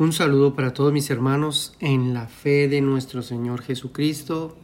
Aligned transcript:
Un 0.00 0.12
saludo 0.12 0.54
para 0.54 0.72
todos 0.72 0.92
mis 0.92 1.10
hermanos 1.10 1.74
en 1.80 2.14
la 2.14 2.28
fe 2.28 2.68
de 2.68 2.80
nuestro 2.80 3.20
Señor 3.20 3.62
Jesucristo. 3.62 4.56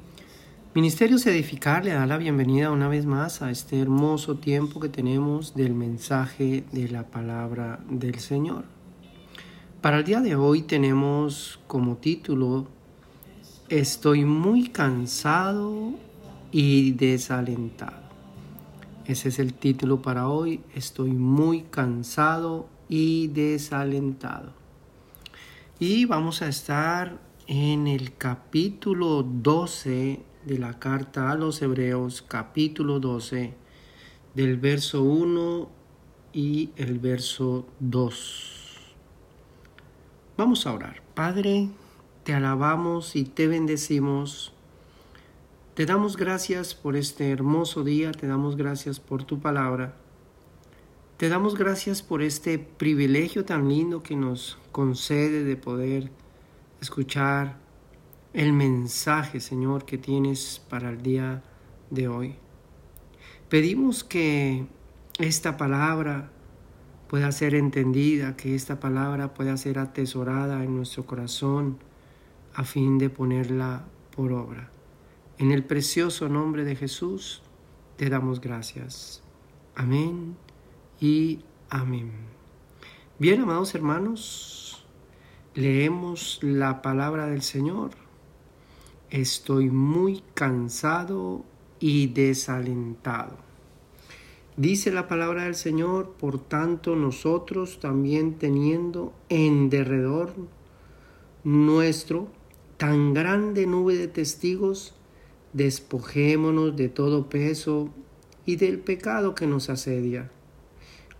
Ministerios 0.76 1.26
Edificar 1.26 1.84
le 1.84 1.90
da 1.90 2.06
la 2.06 2.18
bienvenida 2.18 2.70
una 2.70 2.86
vez 2.86 3.04
más 3.04 3.42
a 3.42 3.50
este 3.50 3.80
hermoso 3.80 4.36
tiempo 4.36 4.78
que 4.78 4.88
tenemos 4.88 5.56
del 5.56 5.74
mensaje 5.74 6.62
de 6.70 6.88
la 6.88 7.10
palabra 7.10 7.80
del 7.90 8.20
Señor. 8.20 8.64
Para 9.80 9.98
el 9.98 10.04
día 10.04 10.20
de 10.20 10.36
hoy 10.36 10.62
tenemos 10.62 11.58
como 11.66 11.96
título 11.96 12.68
Estoy 13.68 14.24
muy 14.24 14.68
cansado 14.68 15.94
y 16.52 16.92
desalentado. 16.92 18.04
Ese 19.04 19.30
es 19.30 19.40
el 19.40 19.54
título 19.54 20.00
para 20.00 20.28
hoy. 20.28 20.60
Estoy 20.76 21.10
muy 21.10 21.62
cansado 21.62 22.68
y 22.88 23.26
desalentado. 23.26 24.63
Y 25.86 26.06
vamos 26.06 26.40
a 26.40 26.48
estar 26.48 27.20
en 27.46 27.86
el 27.88 28.16
capítulo 28.16 29.22
12 29.22 30.24
de 30.46 30.58
la 30.58 30.78
carta 30.78 31.30
a 31.30 31.34
los 31.34 31.60
Hebreos, 31.60 32.22
capítulo 32.26 33.00
12, 33.00 33.52
del 34.34 34.56
verso 34.56 35.02
1 35.02 35.68
y 36.32 36.70
el 36.76 36.98
verso 37.00 37.66
2. 37.80 38.94
Vamos 40.38 40.66
a 40.66 40.72
orar. 40.72 41.02
Padre, 41.12 41.68
te 42.22 42.32
alabamos 42.32 43.14
y 43.14 43.24
te 43.24 43.46
bendecimos. 43.46 44.54
Te 45.74 45.84
damos 45.84 46.16
gracias 46.16 46.74
por 46.74 46.96
este 46.96 47.30
hermoso 47.30 47.84
día, 47.84 48.10
te 48.12 48.26
damos 48.26 48.56
gracias 48.56 49.00
por 49.00 49.24
tu 49.24 49.38
palabra. 49.38 49.94
Te 51.16 51.28
damos 51.28 51.56
gracias 51.56 52.02
por 52.02 52.22
este 52.22 52.58
privilegio 52.58 53.44
tan 53.44 53.68
lindo 53.68 54.02
que 54.02 54.16
nos 54.16 54.58
concede 54.72 55.44
de 55.44 55.56
poder 55.56 56.10
escuchar 56.80 57.56
el 58.32 58.52
mensaje, 58.52 59.38
Señor, 59.38 59.84
que 59.84 59.96
tienes 59.96 60.60
para 60.68 60.90
el 60.90 61.02
día 61.02 61.44
de 61.90 62.08
hoy. 62.08 62.34
Pedimos 63.48 64.02
que 64.02 64.66
esta 65.20 65.56
palabra 65.56 66.32
pueda 67.06 67.30
ser 67.30 67.54
entendida, 67.54 68.36
que 68.36 68.56
esta 68.56 68.80
palabra 68.80 69.34
pueda 69.34 69.56
ser 69.56 69.78
atesorada 69.78 70.64
en 70.64 70.74
nuestro 70.74 71.06
corazón 71.06 71.78
a 72.54 72.64
fin 72.64 72.98
de 72.98 73.08
ponerla 73.08 73.84
por 74.16 74.32
obra. 74.32 74.68
En 75.38 75.52
el 75.52 75.62
precioso 75.62 76.28
nombre 76.28 76.64
de 76.64 76.74
Jesús 76.74 77.40
te 77.96 78.10
damos 78.10 78.40
gracias. 78.40 79.22
Amén 79.76 80.36
amén. 81.68 82.12
Bien, 83.18 83.42
amados 83.42 83.74
hermanos, 83.74 84.86
leemos 85.54 86.38
la 86.40 86.80
palabra 86.80 87.26
del 87.26 87.42
Señor. 87.42 87.90
Estoy 89.10 89.68
muy 89.68 90.22
cansado 90.32 91.44
y 91.78 92.06
desalentado. 92.06 93.36
Dice 94.56 94.92
la 94.92 95.06
palabra 95.06 95.44
del 95.44 95.56
Señor, 95.56 96.14
por 96.18 96.38
tanto 96.38 96.96
nosotros 96.96 97.80
también 97.80 98.38
teniendo 98.38 99.12
en 99.28 99.68
derredor 99.68 100.32
nuestro 101.42 102.28
tan 102.78 103.12
grande 103.12 103.66
nube 103.66 103.96
de 103.96 104.08
testigos, 104.08 104.94
despojémonos 105.52 106.76
de 106.76 106.88
todo 106.88 107.28
peso 107.28 107.90
y 108.46 108.56
del 108.56 108.78
pecado 108.78 109.34
que 109.34 109.46
nos 109.46 109.68
asedia 109.68 110.30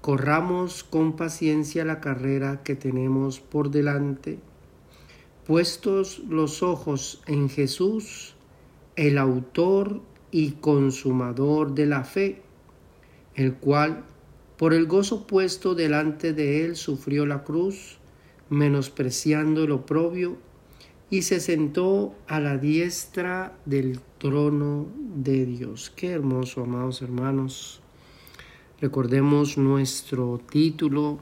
corramos 0.05 0.85
con 0.85 1.17
paciencia 1.17 1.83
la 1.83 2.03
carrera 2.03 2.63
que 2.63 2.77
tenemos 2.77 3.41
por 3.41 3.71
delante, 3.71 4.39
puestos 5.47 6.19
los 6.29 6.63
ojos 6.63 7.23
en 7.27 7.49
Jesús, 7.49 8.35
el 8.97 9.17
autor 9.17 10.03
y 10.31 10.51
consumador 10.61 11.75
de 11.75 11.87
la 11.87 12.05
fe, 12.05 12.43
el 13.35 13.55
cual, 13.55 14.05
por 14.59 14.75
el 14.75 14.85
gozo 14.85 15.27
puesto 15.27 15.75
delante 15.75 16.35
de 16.35 16.67
él, 16.67 16.77
sufrió 16.77 17.25
la 17.25 17.43
cruz, 17.43 17.97
menospreciando 18.51 19.65
el 19.65 19.73
oprobio, 19.73 20.37
y 21.09 21.23
se 21.23 21.41
sentó 21.41 22.15
a 22.27 22.41
la 22.41 22.59
diestra 22.59 23.57
del 23.65 24.01
trono 24.19 24.87
de 24.99 25.47
Dios. 25.47 25.91
Qué 25.97 26.11
hermoso, 26.11 26.65
amados 26.65 27.01
hermanos. 27.01 27.81
Recordemos 28.85 29.57
nuestro 29.57 30.39
título, 30.53 31.19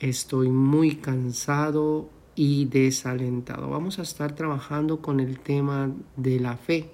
Estoy 0.00 0.48
muy 0.48 0.96
cansado 0.96 2.08
y 2.34 2.64
desalentado. 2.64 3.68
Vamos 3.68 3.98
a 3.98 4.02
estar 4.02 4.34
trabajando 4.34 5.02
con 5.02 5.20
el 5.20 5.38
tema 5.38 5.92
de 6.16 6.40
la 6.40 6.56
fe, 6.56 6.88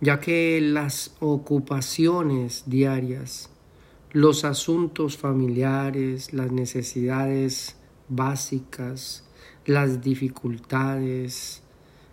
ya 0.00 0.18
que 0.18 0.62
las 0.62 1.14
ocupaciones 1.20 2.62
diarias, 2.64 3.50
los 4.12 4.46
asuntos 4.46 5.18
familiares, 5.18 6.32
las 6.32 6.50
necesidades 6.52 7.76
básicas, 8.08 9.24
las 9.66 10.00
dificultades 10.00 11.62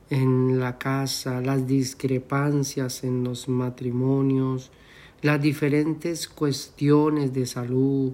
en 0.10 0.60
la 0.60 0.78
casa, 0.78 1.40
las 1.40 1.66
discrepancias 1.66 3.06
en 3.06 3.24
los 3.24 3.48
matrimonios, 3.48 4.70
las 5.22 5.42
diferentes 5.42 6.28
cuestiones 6.28 7.34
de 7.34 7.46
salud, 7.46 8.14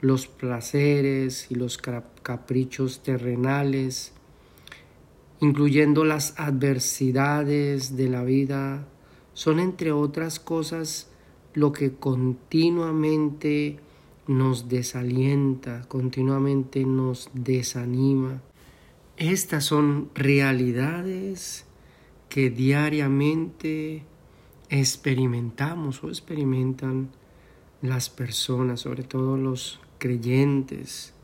los 0.00 0.26
placeres 0.26 1.50
y 1.50 1.54
los 1.54 1.78
caprichos 1.78 3.02
terrenales, 3.02 4.12
incluyendo 5.40 6.04
las 6.04 6.34
adversidades 6.38 7.96
de 7.96 8.08
la 8.08 8.24
vida, 8.24 8.86
son 9.34 9.60
entre 9.60 9.92
otras 9.92 10.40
cosas 10.40 11.10
lo 11.54 11.72
que 11.72 11.92
continuamente 11.94 13.78
nos 14.26 14.68
desalienta, 14.68 15.82
continuamente 15.88 16.84
nos 16.84 17.30
desanima. 17.34 18.42
Estas 19.16 19.64
son 19.64 20.10
realidades 20.14 21.64
que 22.28 22.50
diariamente 22.50 24.02
experimentamos 24.68 26.02
o 26.04 26.08
experimentan 26.08 27.10
las 27.82 28.10
personas, 28.10 28.80
sobre 28.80 29.02
todo 29.02 29.36
los 29.36 29.80
creyentes, 29.98 31.14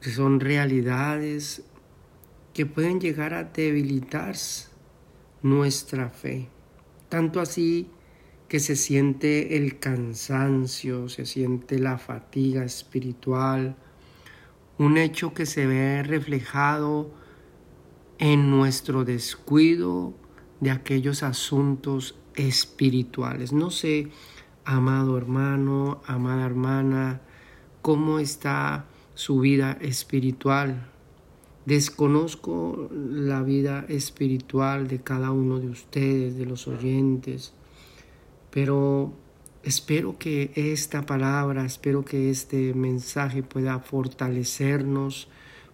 que 0.00 0.10
son 0.10 0.40
realidades 0.40 1.64
que 2.52 2.66
pueden 2.66 3.00
llegar 3.00 3.34
a 3.34 3.44
debilitar 3.44 4.36
nuestra 5.42 6.08
fe. 6.08 6.48
Tanto 7.08 7.40
así 7.40 7.90
que 8.48 8.60
se 8.60 8.76
siente 8.76 9.56
el 9.56 9.78
cansancio, 9.78 11.08
se 11.08 11.26
siente 11.26 11.78
la 11.78 11.98
fatiga 11.98 12.64
espiritual, 12.64 13.76
un 14.78 14.96
hecho 14.96 15.34
que 15.34 15.46
se 15.46 15.66
ve 15.66 16.02
reflejado 16.02 17.12
en 18.18 18.50
nuestro 18.50 19.04
descuido 19.04 20.14
de 20.60 20.70
aquellos 20.70 21.22
asuntos 21.22 22.14
espirituales. 22.34 23.52
No 23.52 23.70
sé, 23.70 24.08
amado 24.64 25.16
hermano, 25.16 26.00
amada 26.06 26.46
hermana, 26.46 27.20
cómo 27.82 28.18
está 28.18 28.86
su 29.14 29.40
vida 29.40 29.78
espiritual. 29.80 30.88
Desconozco 31.66 32.90
la 32.92 33.42
vida 33.42 33.86
espiritual 33.88 34.86
de 34.88 35.00
cada 35.00 35.30
uno 35.30 35.60
de 35.60 35.68
ustedes, 35.68 36.36
de 36.36 36.44
los 36.44 36.68
oyentes, 36.68 37.54
pero 38.50 39.14
espero 39.62 40.18
que 40.18 40.52
esta 40.54 41.06
palabra, 41.06 41.64
espero 41.64 42.04
que 42.04 42.30
este 42.30 42.74
mensaje 42.74 43.42
pueda 43.42 43.78
fortalecernos, 43.78 45.28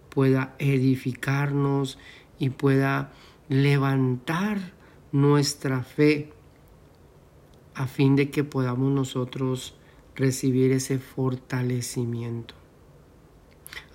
pueda 0.09 0.55
edificarnos 0.59 1.97
y 2.39 2.51
pueda 2.51 3.11
levantar 3.49 4.80
nuestra 5.11 5.83
fe 5.83 6.31
a 7.73 7.87
fin 7.87 8.15
de 8.15 8.29
que 8.29 8.43
podamos 8.43 8.91
nosotros 8.91 9.75
recibir 10.15 10.71
ese 10.71 10.99
fortalecimiento. 10.99 12.55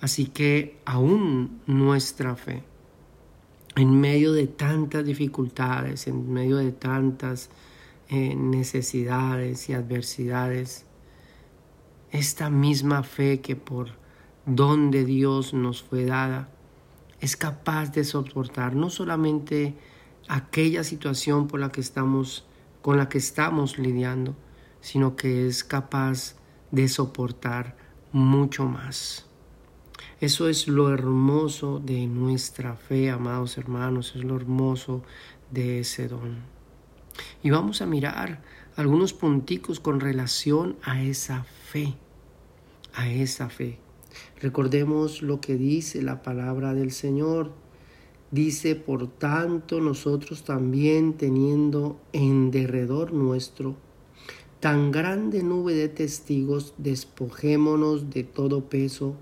Así 0.01 0.25
que 0.25 0.79
aún 0.85 1.61
nuestra 1.67 2.35
fe, 2.35 2.63
en 3.75 3.99
medio 3.99 4.33
de 4.33 4.47
tantas 4.47 5.05
dificultades, 5.05 6.07
en 6.07 6.31
medio 6.31 6.57
de 6.57 6.71
tantas 6.71 7.49
eh, 8.09 8.35
necesidades 8.35 9.69
y 9.69 9.73
adversidades, 9.73 10.85
esta 12.11 12.49
misma 12.49 13.03
fe 13.03 13.41
que 13.41 13.55
por 13.55 13.89
don 14.45 14.91
de 14.91 15.03
Dios 15.05 15.53
nos 15.53 15.83
fue 15.83 16.05
dada, 16.05 16.49
es 17.19 17.35
capaz 17.35 17.91
de 17.91 18.03
soportar 18.03 18.75
no 18.75 18.89
solamente 18.89 19.75
aquella 20.27 20.83
situación 20.83 21.47
por 21.47 21.59
la 21.59 21.71
que 21.71 21.81
estamos 21.81 22.45
con 22.81 22.97
la 22.97 23.09
que 23.09 23.17
estamos 23.17 23.77
lidiando, 23.77 24.35
sino 24.79 25.15
que 25.17 25.47
es 25.47 25.65
capaz 25.65 26.35
de 26.71 26.87
soportar 26.87 27.75
mucho 28.13 28.65
más. 28.65 29.25
Eso 30.21 30.47
es 30.47 30.67
lo 30.67 30.93
hermoso 30.93 31.79
de 31.79 32.07
nuestra 32.07 32.75
fe, 32.75 33.09
amados 33.09 33.57
hermanos, 33.57 34.13
es 34.15 34.23
lo 34.23 34.35
hermoso 34.35 35.03
de 35.51 35.81
ese 35.81 36.07
don. 36.07 36.37
Y 37.43 37.49
vamos 37.49 37.81
a 37.81 37.85
mirar 37.85 38.41
algunos 38.75 39.13
punticos 39.13 39.79
con 39.79 39.99
relación 39.99 40.77
a 40.83 41.01
esa 41.01 41.43
fe, 41.43 41.95
a 42.93 43.09
esa 43.09 43.49
fe. 43.49 43.79
Recordemos 44.41 45.21
lo 45.21 45.41
que 45.41 45.55
dice 45.55 46.01
la 46.01 46.21
palabra 46.21 46.73
del 46.73 46.91
Señor. 46.91 47.51
Dice, 48.31 48.75
por 48.75 49.07
tanto, 49.07 49.79
nosotros 49.79 50.43
también 50.43 51.13
teniendo 51.13 51.99
en 52.11 52.51
derredor 52.51 53.13
nuestro 53.13 53.75
tan 54.59 54.91
grande 54.91 55.43
nube 55.43 55.73
de 55.75 55.87
testigos, 55.87 56.73
despojémonos 56.77 58.09
de 58.09 58.23
todo 58.23 58.69
peso 58.69 59.15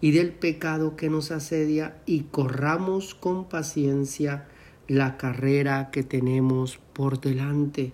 y 0.00 0.12
del 0.12 0.32
pecado 0.32 0.96
que 0.96 1.10
nos 1.10 1.30
asedia 1.30 2.02
y 2.06 2.22
corramos 2.22 3.14
con 3.14 3.48
paciencia 3.48 4.48
la 4.88 5.16
carrera 5.16 5.90
que 5.92 6.02
tenemos 6.02 6.78
por 6.92 7.20
delante. 7.20 7.92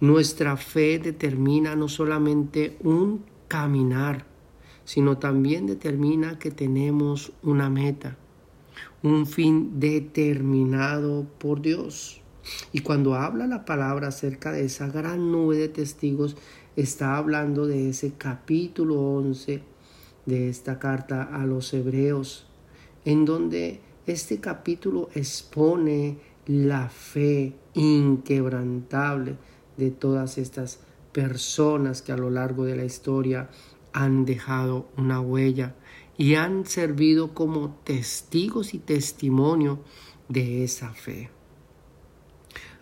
Nuestra 0.00 0.56
fe 0.56 0.98
determina 0.98 1.76
no 1.76 1.88
solamente 1.88 2.76
un 2.82 3.24
caminar, 3.48 4.24
sino 4.84 5.18
también 5.18 5.66
determina 5.66 6.38
que 6.38 6.50
tenemos 6.50 7.32
una 7.42 7.68
meta, 7.70 8.16
un 9.02 9.26
fin 9.26 9.80
determinado 9.80 11.26
por 11.38 11.60
Dios. 11.60 12.20
Y 12.72 12.80
cuando 12.80 13.14
habla 13.14 13.46
la 13.46 13.64
palabra 13.64 14.08
acerca 14.08 14.52
de 14.52 14.64
esa 14.64 14.88
gran 14.88 15.30
nube 15.32 15.56
de 15.56 15.68
testigos, 15.68 16.36
está 16.76 17.16
hablando 17.16 17.66
de 17.66 17.90
ese 17.90 18.14
capítulo 18.16 19.00
11 19.00 19.62
de 20.26 20.48
esta 20.48 20.78
carta 20.78 21.22
a 21.22 21.44
los 21.46 21.72
hebreos, 21.74 22.46
en 23.04 23.24
donde 23.24 23.80
este 24.06 24.40
capítulo 24.40 25.08
expone 25.14 26.18
la 26.46 26.88
fe 26.88 27.54
inquebrantable 27.74 29.36
de 29.76 29.90
todas 29.90 30.38
estas 30.38 30.80
personas 31.12 32.02
que 32.02 32.12
a 32.12 32.16
lo 32.16 32.30
largo 32.30 32.64
de 32.64 32.76
la 32.76 32.84
historia 32.84 33.48
han 33.92 34.24
dejado 34.24 34.88
una 34.96 35.20
huella 35.20 35.74
y 36.16 36.34
han 36.34 36.66
servido 36.66 37.34
como 37.34 37.74
testigos 37.84 38.74
y 38.74 38.78
testimonio 38.78 39.80
de 40.28 40.64
esa 40.64 40.92
fe. 40.92 41.30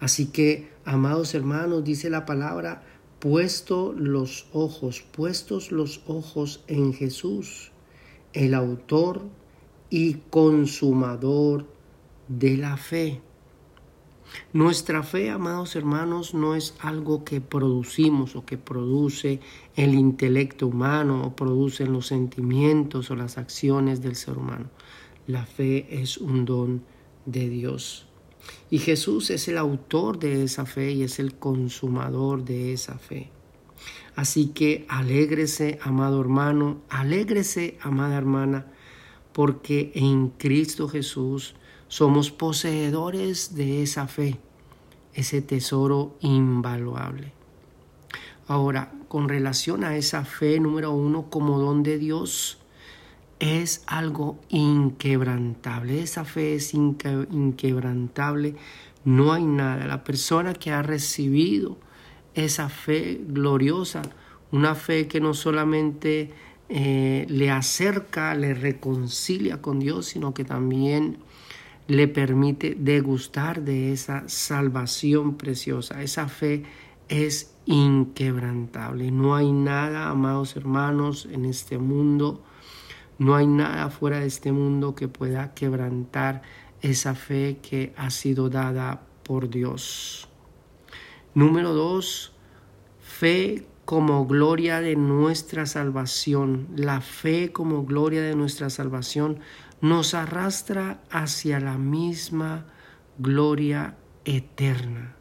Así 0.00 0.26
que, 0.26 0.70
amados 0.84 1.34
hermanos, 1.34 1.84
dice 1.84 2.10
la 2.10 2.24
palabra, 2.26 2.82
puesto 3.18 3.92
los 3.92 4.46
ojos, 4.52 5.02
puestos 5.02 5.72
los 5.72 6.02
ojos 6.06 6.64
en 6.66 6.94
Jesús, 6.94 7.70
el 8.32 8.54
autor 8.54 9.28
y 9.90 10.14
consumador 10.30 11.66
de 12.28 12.56
la 12.56 12.76
fe. 12.76 13.20
Nuestra 14.52 15.02
fe, 15.02 15.30
amados 15.30 15.76
hermanos, 15.76 16.34
no 16.34 16.54
es 16.54 16.74
algo 16.80 17.24
que 17.24 17.40
producimos 17.40 18.36
o 18.36 18.44
que 18.44 18.58
produce 18.58 19.40
el 19.76 19.94
intelecto 19.94 20.66
humano 20.66 21.22
o 21.24 21.36
producen 21.36 21.92
los 21.92 22.06
sentimientos 22.06 23.10
o 23.10 23.16
las 23.16 23.38
acciones 23.38 24.02
del 24.02 24.16
ser 24.16 24.38
humano. 24.38 24.70
La 25.26 25.46
fe 25.46 26.02
es 26.02 26.18
un 26.18 26.44
don 26.44 26.82
de 27.26 27.48
Dios. 27.48 28.06
Y 28.70 28.78
Jesús 28.78 29.30
es 29.30 29.48
el 29.48 29.58
autor 29.58 30.18
de 30.18 30.42
esa 30.42 30.66
fe 30.66 30.92
y 30.92 31.02
es 31.02 31.18
el 31.18 31.34
consumador 31.34 32.44
de 32.44 32.72
esa 32.72 32.98
fe. 32.98 33.30
Así 34.16 34.48
que 34.48 34.86
alégrese, 34.88 35.78
amado 35.82 36.20
hermano, 36.20 36.82
alégrese, 36.88 37.78
amada 37.80 38.16
hermana, 38.16 38.66
porque 39.32 39.92
en 39.94 40.30
Cristo 40.30 40.88
Jesús 40.88 41.54
somos 41.90 42.30
poseedores 42.30 43.56
de 43.56 43.82
esa 43.82 44.06
fe, 44.06 44.38
ese 45.12 45.42
tesoro 45.42 46.16
invaluable. 46.20 47.32
Ahora, 48.46 48.92
con 49.08 49.28
relación 49.28 49.82
a 49.82 49.96
esa 49.96 50.24
fe 50.24 50.60
número 50.60 50.92
uno 50.92 51.28
como 51.30 51.58
don 51.58 51.82
de 51.82 51.98
Dios, 51.98 52.58
es 53.40 53.82
algo 53.88 54.38
inquebrantable. 54.50 56.00
Esa 56.00 56.24
fe 56.24 56.54
es 56.54 56.74
inquebrantable. 56.74 58.54
No 59.04 59.32
hay 59.32 59.44
nada. 59.44 59.84
La 59.88 60.04
persona 60.04 60.54
que 60.54 60.70
ha 60.70 60.82
recibido 60.82 61.76
esa 62.34 62.68
fe 62.68 63.20
gloriosa, 63.26 64.02
una 64.52 64.76
fe 64.76 65.08
que 65.08 65.20
no 65.20 65.34
solamente 65.34 66.30
eh, 66.68 67.26
le 67.28 67.50
acerca, 67.50 68.36
le 68.36 68.54
reconcilia 68.54 69.60
con 69.60 69.80
Dios, 69.80 70.06
sino 70.06 70.32
que 70.34 70.44
también 70.44 71.18
le 71.90 72.06
permite 72.06 72.76
degustar 72.78 73.62
de 73.62 73.92
esa 73.92 74.28
salvación 74.28 75.36
preciosa. 75.36 76.02
Esa 76.02 76.28
fe 76.28 76.62
es 77.08 77.54
inquebrantable. 77.66 79.10
No 79.10 79.34
hay 79.34 79.52
nada, 79.52 80.08
amados 80.08 80.56
hermanos, 80.56 81.26
en 81.30 81.44
este 81.44 81.78
mundo 81.78 82.42
no 83.20 83.34
hay 83.34 83.46
nada 83.46 83.90
fuera 83.90 84.20
de 84.20 84.26
este 84.26 84.50
mundo 84.50 84.94
que 84.94 85.06
pueda 85.06 85.52
quebrantar 85.52 86.40
esa 86.80 87.14
fe 87.14 87.58
que 87.60 87.92
ha 87.98 88.08
sido 88.08 88.48
dada 88.48 89.02
por 89.24 89.50
Dios. 89.50 90.26
Número 91.34 91.74
dos, 91.74 92.32
fe 93.02 93.66
como 93.84 94.24
gloria 94.24 94.80
de 94.80 94.96
nuestra 94.96 95.66
salvación. 95.66 96.68
La 96.74 97.02
fe 97.02 97.52
como 97.52 97.84
gloria 97.84 98.22
de 98.22 98.34
nuestra 98.34 98.70
salvación 98.70 99.40
nos 99.80 100.12
arrastra 100.12 101.00
hacia 101.10 101.58
la 101.58 101.78
misma 101.78 102.66
gloria 103.18 103.96
eterna. 104.26 105.16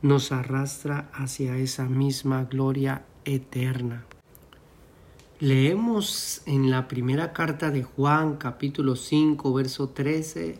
Nos 0.00 0.32
arrastra 0.32 1.10
hacia 1.12 1.58
esa 1.58 1.84
misma 1.84 2.44
gloria 2.44 3.04
eterna. 3.26 4.06
Leemos 5.40 6.40
en 6.46 6.70
la 6.70 6.88
primera 6.88 7.34
carta 7.34 7.70
de 7.70 7.82
Juan 7.82 8.36
capítulo 8.36 8.96
5 8.96 9.52
verso 9.52 9.90
13, 9.90 10.58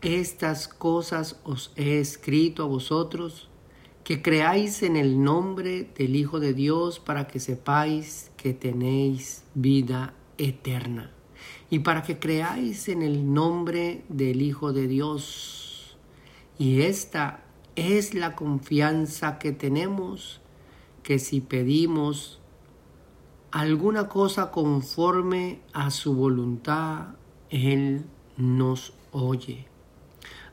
Estas 0.00 0.66
cosas 0.66 1.38
os 1.44 1.72
he 1.76 2.00
escrito 2.00 2.64
a 2.64 2.66
vosotros, 2.66 3.48
que 4.02 4.20
creáis 4.20 4.82
en 4.82 4.96
el 4.96 5.22
nombre 5.22 5.92
del 5.96 6.16
Hijo 6.16 6.40
de 6.40 6.54
Dios 6.54 6.98
para 6.98 7.28
que 7.28 7.38
sepáis 7.38 8.32
que 8.36 8.52
tenéis 8.52 9.44
vida 9.54 10.14
eterna. 10.38 11.12
Y 11.70 11.80
para 11.80 12.02
que 12.02 12.18
creáis 12.18 12.88
en 12.88 13.02
el 13.02 13.32
nombre 13.32 14.04
del 14.08 14.42
Hijo 14.42 14.72
de 14.72 14.88
Dios. 14.88 15.96
Y 16.58 16.82
esta 16.82 17.44
es 17.76 18.14
la 18.14 18.34
confianza 18.34 19.38
que 19.38 19.52
tenemos, 19.52 20.40
que 21.02 21.18
si 21.18 21.40
pedimos 21.40 22.40
alguna 23.50 24.08
cosa 24.08 24.50
conforme 24.50 25.60
a 25.72 25.90
su 25.90 26.14
voluntad, 26.14 27.14
Él 27.50 28.04
nos 28.36 28.94
oye. 29.12 29.66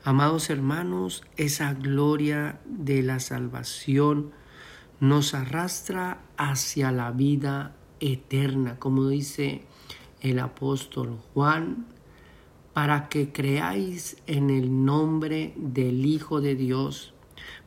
Amados 0.04 0.50
hermanos, 0.50 1.24
esa 1.36 1.74
gloria 1.74 2.60
de 2.64 3.02
la 3.02 3.18
salvación 3.18 4.30
nos 5.00 5.34
arrastra 5.34 6.22
hacia 6.36 6.92
la 6.92 7.10
vida 7.10 7.74
eterna, 7.98 8.78
como 8.78 9.08
dice 9.08 9.64
el 10.26 10.38
apóstol 10.38 11.18
Juan, 11.32 11.86
para 12.72 13.08
que 13.08 13.32
creáis 13.32 14.18
en 14.26 14.50
el 14.50 14.84
nombre 14.84 15.54
del 15.56 16.04
Hijo 16.04 16.40
de 16.40 16.54
Dios, 16.54 17.14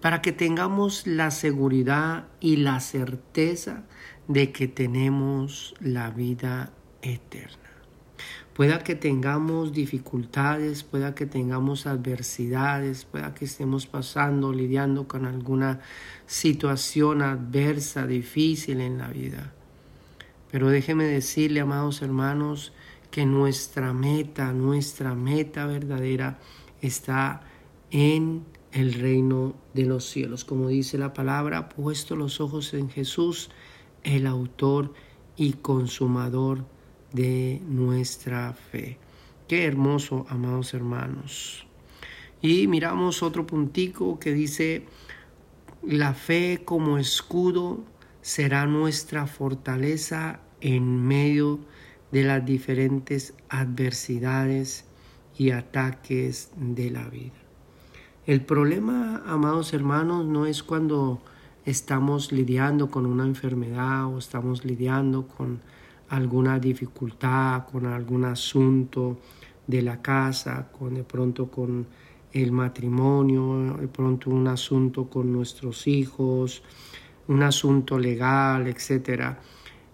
para 0.01 0.22
que 0.22 0.32
tengamos 0.32 1.08
la 1.08 1.32
seguridad 1.32 2.28
y 2.39 2.58
la 2.58 2.80
certeza 2.80 3.86
de 4.28 4.51
que 4.51 4.68
tenemos 4.68 5.74
la 5.80 6.12
vida 6.12 6.72
eterna. 7.01 7.70
Pueda 8.54 8.80
que 8.84 8.94
tengamos 8.94 9.72
dificultades, 9.72 10.84
pueda 10.84 11.16
que 11.16 11.25
tengamos 11.25 11.88
adversidades, 11.88 13.06
pueda 13.06 13.34
que 13.34 13.46
estemos 13.46 13.88
pasando, 13.88 14.51
lidiando 14.51 15.08
con 15.08 15.25
alguna 15.25 15.80
situación 16.25 17.22
adversa, 17.22 18.06
difícil 18.06 18.82
en 18.82 18.98
la 18.98 19.08
vida. 19.08 19.54
Pero 20.51 20.70
déjeme 20.70 21.06
decirle, 21.06 21.60
amados 21.60 22.01
hermanos, 22.01 22.74
que 23.12 23.25
nuestra 23.25 23.94
meta, 23.94 24.53
nuestra 24.53 25.15
meta 25.15 25.65
verdadera 25.65 26.39
está 26.82 27.41
en 27.91 28.46
el 28.72 28.94
reino 28.94 29.56
de 29.74 29.86
los 29.86 30.06
cielos. 30.06 30.46
Como 30.46 30.68
dice 30.68 30.98
la 30.98 31.13
palabra, 31.13 31.70
puesto 31.70 32.15
los 32.15 32.39
ojos 32.39 32.74
en 32.74 32.89
Jesús, 32.89 33.50
el 34.03 34.27
autor 34.27 34.94
y 35.36 35.53
consumador 35.53 36.65
de 37.13 37.62
nuestra 37.68 38.53
fe. 38.53 38.98
Qué 39.48 39.65
hermoso, 39.65 40.25
amados 40.29 40.74
hermanos. 40.74 41.65
Y 42.41 42.68
miramos 42.68 43.24
otro 43.24 43.46
puntico 43.46 44.20
que 44.20 44.34
dice, 44.34 44.86
la 45.82 46.13
fe 46.13 46.62
como 46.63 46.98
escudo 46.98 47.84
será 48.22 48.66
nuestra 48.66 49.28
fortaleza 49.28 50.40
en 50.62 51.06
medio 51.08 51.60
de 52.12 52.24
las 52.24 52.46
diferentes 52.46 53.34
adversidades 53.50 54.86
y 55.38 55.52
ataques 55.52 56.52
de 56.58 56.90
la 56.92 57.08
vida. 57.08 57.34
El 58.26 58.42
problema, 58.42 59.24
amados 59.26 59.74
hermanos, 59.74 60.26
no 60.26 60.46
es 60.46 60.64
cuando 60.64 61.22
estamos 61.66 62.32
lidiando 62.32 62.90
con 62.90 63.06
una 63.06 63.24
enfermedad 63.24 64.06
o 64.06 64.18
estamos 64.18 64.66
lidiando 64.66 65.28
con 65.28 65.62
alguna 66.10 66.60
dificultad, 66.60 67.66
con 67.72 67.86
algún 67.86 68.26
asunto 68.26 69.20
de 69.68 69.82
la 69.82 70.02
casa, 70.02 70.70
con 70.72 70.96
de 70.96 71.04
pronto 71.04 71.50
con 71.50 71.88
el 72.32 72.52
matrimonio, 72.52 73.78
de 73.80 73.88
pronto 73.88 74.30
un 74.30 74.48
asunto 74.48 75.10
con 75.10 75.32
nuestros 75.32 75.88
hijos, 75.88 76.64
un 77.29 77.43
asunto 77.43 78.00
legal, 78.00 78.65
etc. 78.67 79.38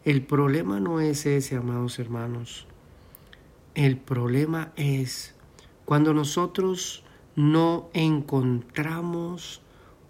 El 0.05 0.25
problema 0.25 0.79
no 0.79 1.01
es 1.01 1.25
ese, 1.25 1.57
amados 1.57 1.99
hermanos. 1.99 2.65
El 3.73 3.97
problema 3.97 4.71
es 4.77 5.35
cuando 5.83 6.13
nosotros 6.13 7.03
no 7.35 7.89
encontramos 7.93 9.61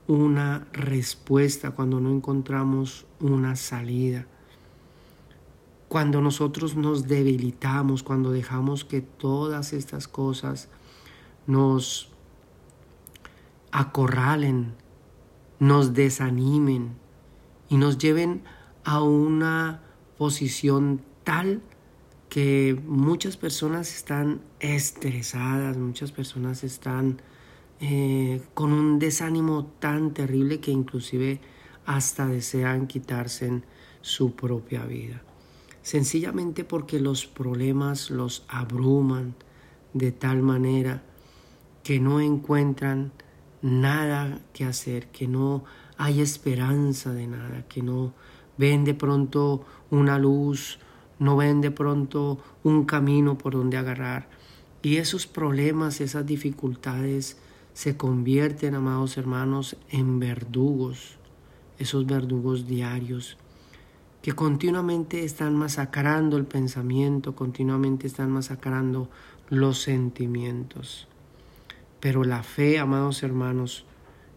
una 0.07 0.67
respuesta, 0.71 1.71
cuando 1.71 1.99
no 1.99 2.11
encontramos 2.11 3.07
una 3.19 3.55
salida, 3.55 4.27
cuando 5.87 6.21
nosotros 6.21 6.75
nos 6.75 7.07
debilitamos, 7.07 8.03
cuando 8.03 8.31
dejamos 8.31 8.85
que 8.85 9.01
todas 9.01 9.73
estas 9.73 10.07
cosas 10.07 10.69
nos 11.47 12.11
acorralen, 13.71 14.75
nos 15.57 15.95
desanimen 15.95 17.03
y 17.75 17.77
nos 17.77 17.97
lleven 17.97 18.41
a 18.85 19.01
una 19.03 19.81
posición 20.17 21.01
tal 21.25 21.61
que 22.29 22.81
muchas 22.85 23.35
personas 23.35 23.93
están 23.93 24.39
estresadas, 24.61 25.75
muchas 25.75 26.13
personas 26.13 26.63
están 26.63 27.21
eh, 27.81 28.41
con 28.53 28.71
un 28.71 28.97
desánimo 28.97 29.65
tan 29.79 30.13
terrible 30.13 30.61
que 30.61 30.71
inclusive 30.71 31.41
hasta 31.85 32.27
desean 32.27 32.87
quitarse 32.87 33.61
su 33.99 34.37
propia 34.37 34.85
vida. 34.85 35.21
Sencillamente 35.81 36.63
porque 36.63 37.01
los 37.01 37.25
problemas 37.25 38.09
los 38.09 38.45
abruman 38.47 39.35
de 39.91 40.13
tal 40.13 40.41
manera 40.41 41.03
que 41.83 41.99
no 41.99 42.21
encuentran 42.21 43.11
nada 43.61 44.39
que 44.53 44.63
hacer, 44.63 45.07
que 45.07 45.27
no 45.27 45.65
hay 45.97 46.21
esperanza 46.21 47.13
de 47.13 47.27
nada, 47.27 47.65
que 47.67 47.81
no 47.81 48.13
ven 48.57 48.83
de 48.83 48.93
pronto 48.93 49.65
una 49.89 50.17
luz 50.17 50.79
no 51.19 51.37
ven 51.37 51.61
de 51.61 51.71
pronto 51.71 52.39
un 52.63 52.85
camino 52.85 53.37
por 53.37 53.53
donde 53.53 53.77
agarrar. 53.77 54.27
Y 54.81 54.97
esos 54.97 55.27
problemas, 55.27 56.01
esas 56.01 56.25
dificultades 56.25 57.37
se 57.73 57.97
convierten, 57.97 58.75
amados 58.75 59.17
hermanos, 59.17 59.77
en 59.89 60.19
verdugos, 60.19 61.17
esos 61.77 62.05
verdugos 62.05 62.67
diarios 62.67 63.37
que 64.21 64.33
continuamente 64.33 65.23
están 65.23 65.55
masacrando 65.55 66.37
el 66.37 66.45
pensamiento, 66.45 67.35
continuamente 67.35 68.07
están 68.07 68.31
masacrando 68.31 69.07
los 69.49 69.83
sentimientos. 69.83 71.07
Pero 71.99 72.23
la 72.23 72.41
fe, 72.41 72.79
amados 72.79 73.21
hermanos, 73.21 73.85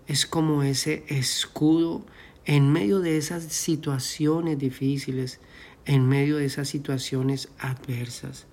es 0.09 0.27
como 0.27 0.63
ese 0.63 1.05
escudo 1.09 2.05
en 2.47 2.73
medio 2.73 3.01
de 3.01 3.19
esas 3.19 3.45
situaciones 3.45 4.59
difíciles, 4.59 5.39
en 5.85 6.09
medio 6.09 6.39
de 6.39 6.47
esas 6.47 6.67
situaciones 6.69 7.51
adversas. 7.59 8.47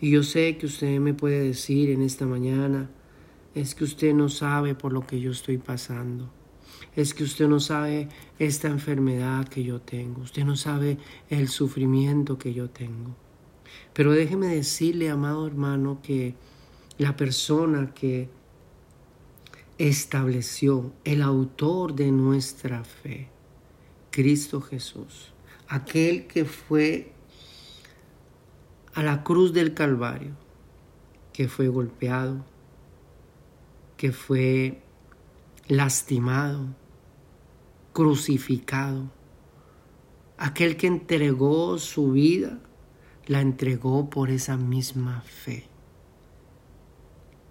Y 0.00 0.10
yo 0.10 0.24
sé 0.24 0.56
que 0.56 0.66
usted 0.66 0.98
me 0.98 1.14
puede 1.14 1.40
decir 1.40 1.90
en 1.90 2.02
esta 2.02 2.26
mañana, 2.26 2.90
es 3.54 3.76
que 3.76 3.84
usted 3.84 4.12
no 4.14 4.28
sabe 4.28 4.74
por 4.74 4.92
lo 4.92 5.06
que 5.06 5.20
yo 5.20 5.30
estoy 5.30 5.58
pasando. 5.58 6.32
Es 6.96 7.14
que 7.14 7.22
usted 7.22 7.46
no 7.46 7.60
sabe 7.60 8.08
esta 8.40 8.66
enfermedad 8.66 9.46
que 9.46 9.62
yo 9.62 9.80
tengo. 9.80 10.22
Usted 10.22 10.44
no 10.44 10.56
sabe 10.56 10.98
el 11.28 11.48
sufrimiento 11.48 12.36
que 12.36 12.52
yo 12.52 12.68
tengo. 12.68 13.14
Pero 13.92 14.10
déjeme 14.10 14.48
decirle, 14.48 15.08
amado 15.08 15.46
hermano, 15.46 16.00
que 16.02 16.34
la 16.98 17.16
persona 17.16 17.92
que 17.94 18.28
estableció 19.88 20.92
el 21.04 21.22
autor 21.22 21.94
de 21.94 22.12
nuestra 22.12 22.84
fe, 22.84 23.28
Cristo 24.10 24.60
Jesús, 24.60 25.32
aquel 25.68 26.26
que 26.26 26.44
fue 26.44 27.14
a 28.92 29.02
la 29.02 29.24
cruz 29.24 29.54
del 29.54 29.72
Calvario, 29.72 30.32
que 31.32 31.48
fue 31.48 31.68
golpeado, 31.68 32.44
que 33.96 34.12
fue 34.12 34.82
lastimado, 35.66 36.66
crucificado, 37.94 39.10
aquel 40.36 40.76
que 40.76 40.88
entregó 40.88 41.78
su 41.78 42.12
vida, 42.12 42.58
la 43.26 43.40
entregó 43.40 44.10
por 44.10 44.28
esa 44.28 44.58
misma 44.58 45.22
fe. 45.22 45.69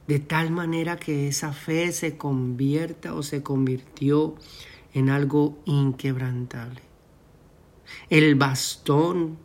De 0.10 0.20
tal 0.20 0.52
manera 0.52 0.98
que 0.98 1.30
esa 1.30 1.54
fe 1.54 1.94
se 1.94 2.18
convierta 2.18 3.14
o 3.14 3.24
se 3.24 3.44
convirtió 3.44 4.36
en 4.94 5.10
algo 5.10 5.60
inquebrantable 5.66 6.90
el 8.10 8.36
bastón 8.36 9.38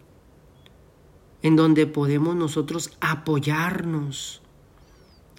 en 1.43 1.57
donde 1.57 1.87
podemos 1.87 2.35
nosotros 2.35 2.97
apoyarnos 3.01 4.43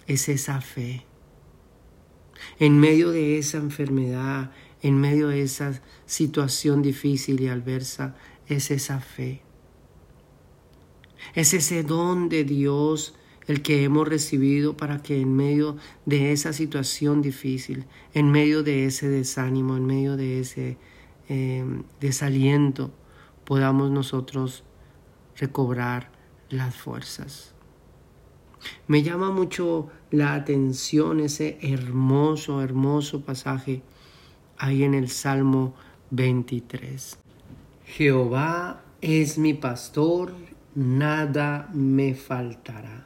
es 0.06 0.28
esa 0.28 0.60
fe. 0.60 1.04
En 2.58 2.78
medio 2.78 3.10
de 3.10 3.38
esa 3.38 3.58
enfermedad, 3.58 4.52
en 4.82 5.00
medio 5.00 5.28
de 5.28 5.42
esa 5.42 5.80
situación 6.04 6.82
difícil 6.82 7.40
y 7.40 7.48
adversa, 7.48 8.14
es 8.46 8.70
esa 8.70 9.00
fe. 9.00 9.42
Es 11.34 11.54
ese 11.54 11.82
don 11.82 12.28
de 12.28 12.44
Dios 12.44 13.14
el 13.46 13.62
que 13.62 13.84
hemos 13.84 14.08
recibido 14.08 14.76
para 14.76 15.02
que 15.02 15.20
en 15.20 15.34
medio 15.34 15.76
de 16.04 16.32
esa 16.32 16.52
situación 16.52 17.22
difícil, 17.22 17.84
en 18.12 18.30
medio 18.30 18.62
de 18.62 18.86
ese 18.86 19.08
desánimo, 19.08 19.76
en 19.76 19.86
medio 19.86 20.16
de 20.16 20.40
ese 20.40 20.78
eh, 21.28 21.64
desaliento, 22.00 22.92
podamos 23.44 23.90
nosotros 23.90 24.64
recobrar 25.36 26.10
las 26.48 26.74
fuerzas. 26.74 27.54
Me 28.88 29.02
llama 29.02 29.30
mucho 29.30 29.88
la 30.10 30.34
atención 30.34 31.20
ese 31.20 31.58
hermoso, 31.62 32.62
hermoso 32.62 33.20
pasaje 33.20 33.82
ahí 34.58 34.82
en 34.82 34.94
el 34.94 35.08
Salmo 35.08 35.74
23. 36.10 37.18
Jehová 37.84 38.82
es 39.00 39.38
mi 39.38 39.54
pastor, 39.54 40.32
nada 40.74 41.68
me 41.72 42.14
faltará. 42.14 43.05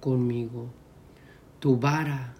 conmigo. 0.00 0.72
Tu 1.58 1.78
vara 1.78 2.34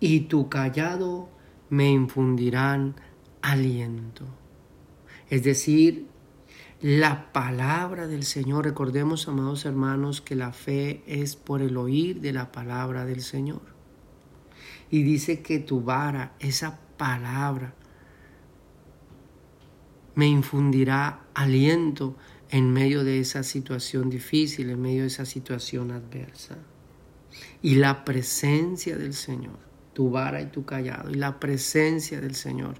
y 0.00 0.20
tu 0.20 0.48
callado 0.48 1.28
me 1.70 1.90
infundirán 1.90 2.96
aliento. 3.42 4.24
Es 5.30 5.42
decir, 5.42 6.08
la 6.80 7.32
palabra 7.32 8.06
del 8.06 8.24
Señor. 8.24 8.64
Recordemos, 8.64 9.28
amados 9.28 9.64
hermanos, 9.64 10.20
que 10.20 10.36
la 10.36 10.52
fe 10.52 11.02
es 11.06 11.36
por 11.36 11.62
el 11.62 11.76
oír 11.76 12.20
de 12.20 12.32
la 12.32 12.52
palabra 12.52 13.06
del 13.06 13.22
Señor. 13.22 13.62
Y 14.90 15.02
dice 15.02 15.40
que 15.40 15.58
tu 15.58 15.80
vara, 15.80 16.34
esa 16.40 16.78
palabra, 16.98 17.74
me 20.14 20.26
infundirá 20.26 21.24
aliento 21.34 22.16
en 22.50 22.72
medio 22.72 23.02
de 23.02 23.18
esa 23.18 23.42
situación 23.42 24.10
difícil, 24.10 24.70
en 24.70 24.80
medio 24.80 25.00
de 25.00 25.08
esa 25.08 25.24
situación 25.24 25.90
adversa. 25.90 26.58
Y 27.62 27.76
la 27.76 28.04
presencia 28.04 28.96
del 28.96 29.14
Señor, 29.14 29.58
tu 29.92 30.10
vara 30.10 30.40
y 30.42 30.46
tu 30.46 30.64
callado, 30.64 31.10
y 31.10 31.14
la 31.14 31.38
presencia 31.40 32.20
del 32.20 32.34
Señor 32.34 32.74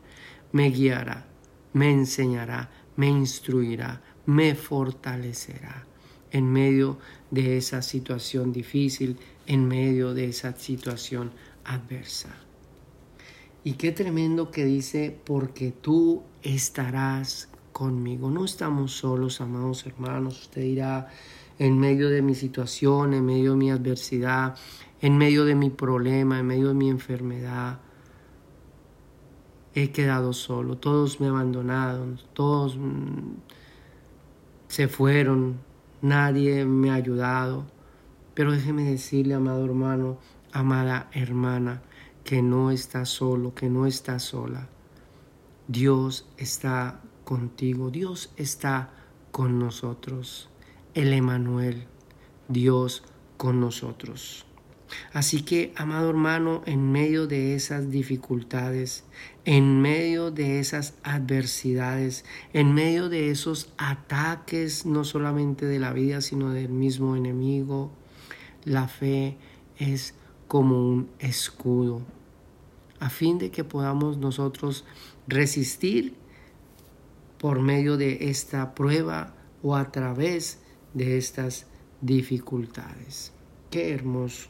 me 0.53 0.71
guiará, 0.71 1.27
me 1.73 1.91
enseñará, 1.91 2.71
me 2.97 3.09
instruirá, 3.09 4.03
me 4.27 4.55
fortalecerá. 4.55 5.87
en 6.31 6.51
medio 6.53 6.99
de 7.31 7.57
esa 7.57 7.81
situación 7.81 8.53
difícil, 8.53 9.19
en 9.47 9.69
medio 9.69 10.15
de 10.15 10.29
esa 10.31 10.53
situación 10.57 11.31
adversa. 11.65 12.31
Y 13.63 13.75
qué 13.75 13.93
tremendo 13.93 14.51
que 14.51 14.65
dice, 14.65 15.17
porque 15.25 15.71
tú 15.71 16.25
estarás 16.43 17.49
conmigo. 17.73 18.31
No 18.31 18.45
estamos 18.45 18.93
solos, 18.93 19.41
amados 19.41 19.87
hermanos. 19.87 20.43
Usted 20.43 20.63
dirá, 20.63 21.09
en 21.59 21.79
medio 21.79 22.11
de 22.11 22.23
mi 22.23 22.35
situación, 22.35 23.15
en 23.15 23.25
medio 23.25 23.53
de 23.53 23.57
mi 23.57 23.71
adversidad, 23.71 24.57
en 25.01 25.17
medio 25.19 25.45
de 25.45 25.55
mi 25.55 25.71
problema, 25.71 26.39
en 26.39 26.47
medio 26.47 26.69
de 26.69 26.75
mi 26.75 26.89
enfermedad, 26.89 27.81
he 29.75 29.91
quedado 29.91 30.33
solo. 30.33 30.79
Todos 30.79 31.21
me 31.21 31.29
abandonaron, 31.29 32.21
todos 32.33 32.77
mm, 32.77 33.35
se 34.69 34.89
fueron, 34.89 35.59
nadie 36.01 36.65
me 36.65 36.91
ha 36.91 36.95
ayudado. 36.95 37.67
Pero 38.35 38.53
déjeme 38.53 38.85
decirle, 38.85 39.35
amado 39.35 39.65
hermano, 39.65 40.19
amada 40.53 41.09
hermana, 41.13 41.83
que 42.25 42.43
no 42.43 42.71
está 42.71 43.05
solo, 43.05 43.55
que 43.55 43.69
no 43.69 43.87
está 43.87 44.19
sola. 44.19 44.69
Dios 45.69 46.29
está 46.37 47.01
contigo, 47.25 47.91
Dios 47.91 48.33
está 48.37 48.91
con 49.31 49.59
nosotros. 49.59 50.49
El 50.95 51.13
Emanuel, 51.13 51.87
Dios 52.47 53.03
con 53.37 53.59
nosotros. 53.59 54.47
Así 55.13 55.43
que, 55.43 55.73
amado 55.75 56.09
hermano, 56.09 56.63
en 56.67 56.93
medio 56.93 57.27
de 57.27 57.57
esas 57.57 57.91
dificultades, 57.91 59.03
en 59.45 59.81
medio 59.81 60.31
de 60.31 60.61
esas 60.61 60.95
adversidades, 61.03 62.25
en 62.53 62.75
medio 62.75 63.09
de 63.09 63.33
esos 63.33 63.73
ataques, 63.77 64.87
no 64.87 65.03
solamente 65.03 65.67
de 65.67 65.81
la 65.81 65.93
vida, 65.93 66.21
sino 66.21 66.51
del 66.51 66.69
mismo 66.69 67.17
enemigo, 67.17 67.91
la 68.63 68.87
fe 68.87 69.37
es 69.79 70.15
como 70.47 70.89
un 70.89 71.11
escudo, 71.19 72.03
a 73.01 73.11
fin 73.11 73.39
de 73.39 73.51
que 73.51 73.65
podamos 73.65 74.19
nosotros 74.19 74.85
resistir 75.27 76.15
por 77.39 77.61
medio 77.61 77.97
de 77.97 78.31
esta 78.31 78.77
prueba 78.77 79.35
o 79.61 79.75
a 79.75 79.91
través 79.91 80.61
de 80.95 81.19
estas 81.19 81.67
dificultades. 82.01 83.33
Qué 83.71 83.93
hermoso. 83.93 84.49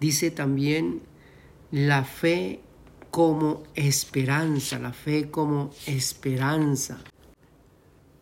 Dice 0.00 0.30
también 0.30 1.02
la 1.70 2.04
fe 2.04 2.60
como 3.10 3.64
esperanza, 3.74 4.78
la 4.78 4.92
fe 4.92 5.30
como 5.30 5.70
esperanza. 5.86 6.98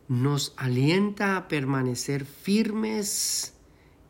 Nos 0.08 0.54
alienta 0.56 1.36
a 1.36 1.48
permanecer 1.48 2.24
firmes 2.24 3.52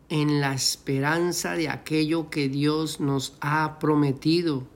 en 0.08 0.40
la 0.40 0.52
esperanza 0.52 1.54
de 1.54 1.68
aquello 1.68 2.30
que 2.30 2.48
Dios 2.48 3.00
nos 3.00 3.36
ha 3.40 3.78
prometido 3.78 4.66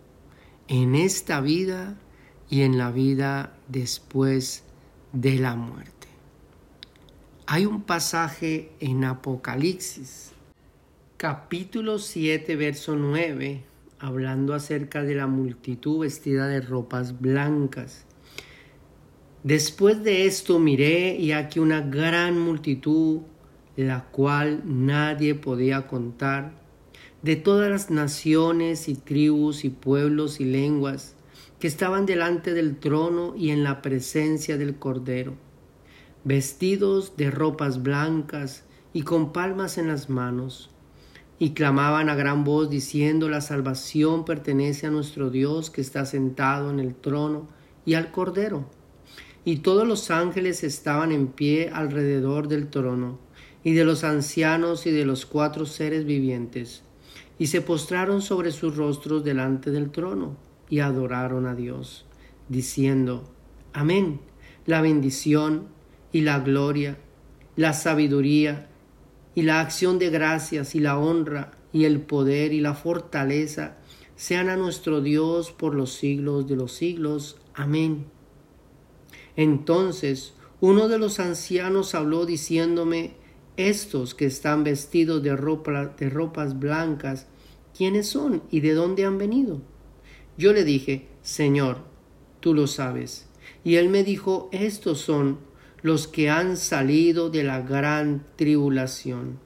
en 0.66 0.94
esta 0.94 1.40
vida 1.40 1.98
y 2.48 2.62
en 2.62 2.78
la 2.78 2.90
vida 2.90 3.56
después 3.68 4.64
de 5.12 5.38
la 5.38 5.54
muerte. 5.54 5.99
Hay 7.52 7.66
un 7.66 7.82
pasaje 7.82 8.70
en 8.78 9.02
Apocalipsis, 9.02 10.30
capítulo 11.16 11.98
7, 11.98 12.54
verso 12.54 12.94
9, 12.94 13.64
hablando 13.98 14.54
acerca 14.54 15.02
de 15.02 15.16
la 15.16 15.26
multitud 15.26 15.98
vestida 15.98 16.46
de 16.46 16.60
ropas 16.60 17.20
blancas. 17.20 18.04
Después 19.42 20.04
de 20.04 20.26
esto 20.26 20.60
miré 20.60 21.16
y 21.16 21.32
aquí 21.32 21.58
una 21.58 21.80
gran 21.80 22.38
multitud 22.38 23.22
la 23.74 24.04
cual 24.12 24.62
nadie 24.64 25.34
podía 25.34 25.88
contar, 25.88 26.52
de 27.22 27.34
todas 27.34 27.68
las 27.68 27.90
naciones 27.90 28.88
y 28.88 28.94
tribus 28.94 29.64
y 29.64 29.70
pueblos 29.70 30.38
y 30.38 30.44
lenguas 30.44 31.16
que 31.58 31.66
estaban 31.66 32.06
delante 32.06 32.54
del 32.54 32.76
trono 32.76 33.34
y 33.36 33.50
en 33.50 33.64
la 33.64 33.82
presencia 33.82 34.56
del 34.56 34.76
Cordero, 34.76 35.49
vestidos 36.24 37.16
de 37.16 37.30
ropas 37.30 37.82
blancas 37.82 38.64
y 38.92 39.02
con 39.02 39.32
palmas 39.32 39.78
en 39.78 39.88
las 39.88 40.10
manos, 40.10 40.70
y 41.38 41.50
clamaban 41.50 42.10
a 42.10 42.14
gran 42.14 42.44
voz 42.44 42.68
diciendo, 42.68 43.28
la 43.30 43.40
salvación 43.40 44.26
pertenece 44.26 44.86
a 44.86 44.90
nuestro 44.90 45.30
Dios 45.30 45.70
que 45.70 45.80
está 45.80 46.04
sentado 46.04 46.70
en 46.70 46.80
el 46.80 46.94
trono 46.94 47.48
y 47.86 47.94
al 47.94 48.10
Cordero. 48.10 48.68
Y 49.44 49.58
todos 49.58 49.88
los 49.88 50.10
ángeles 50.10 50.62
estaban 50.64 51.12
en 51.12 51.28
pie 51.28 51.70
alrededor 51.72 52.46
del 52.46 52.68
trono 52.68 53.18
y 53.64 53.72
de 53.72 53.84
los 53.84 54.04
ancianos 54.04 54.86
y 54.86 54.90
de 54.90 55.06
los 55.06 55.24
cuatro 55.24 55.64
seres 55.64 56.04
vivientes, 56.04 56.82
y 57.38 57.46
se 57.46 57.62
postraron 57.62 58.20
sobre 58.20 58.52
sus 58.52 58.76
rostros 58.76 59.24
delante 59.24 59.70
del 59.70 59.90
trono, 59.90 60.36
y 60.68 60.80
adoraron 60.80 61.46
a 61.46 61.54
Dios, 61.54 62.04
diciendo, 62.48 63.24
Amén, 63.72 64.20
la 64.66 64.82
bendición 64.82 65.68
y 66.12 66.22
la 66.22 66.40
gloria, 66.40 66.98
la 67.56 67.72
sabiduría 67.72 68.68
y 69.34 69.42
la 69.42 69.60
acción 69.60 69.98
de 69.98 70.10
gracias 70.10 70.74
y 70.74 70.80
la 70.80 70.98
honra 70.98 71.52
y 71.72 71.84
el 71.84 72.00
poder 72.00 72.52
y 72.52 72.60
la 72.60 72.74
fortaleza 72.74 73.76
sean 74.16 74.48
a 74.48 74.56
nuestro 74.56 75.00
Dios 75.00 75.50
por 75.50 75.74
los 75.74 75.94
siglos 75.94 76.46
de 76.48 76.56
los 76.56 76.72
siglos. 76.72 77.36
Amén. 77.54 78.06
Entonces 79.36 80.34
uno 80.60 80.88
de 80.88 80.98
los 80.98 81.20
ancianos 81.20 81.94
habló 81.94 82.26
diciéndome, 82.26 83.14
estos 83.56 84.14
que 84.14 84.26
están 84.26 84.62
vestidos 84.62 85.22
de, 85.22 85.34
ropa, 85.36 85.86
de 85.98 86.10
ropas 86.10 86.58
blancas, 86.58 87.26
¿quiénes 87.76 88.08
son 88.08 88.42
y 88.50 88.60
de 88.60 88.74
dónde 88.74 89.04
han 89.04 89.16
venido? 89.16 89.62
Yo 90.36 90.52
le 90.52 90.64
dije, 90.64 91.08
Señor, 91.22 91.78
tú 92.40 92.54
lo 92.54 92.66
sabes. 92.66 93.28
Y 93.64 93.76
él 93.76 93.88
me 93.88 94.04
dijo, 94.04 94.48
estos 94.52 95.00
son 95.00 95.38
los 95.82 96.08
que 96.08 96.30
han 96.30 96.56
salido 96.56 97.30
de 97.30 97.44
la 97.44 97.60
gran 97.60 98.24
tribulación 98.36 99.38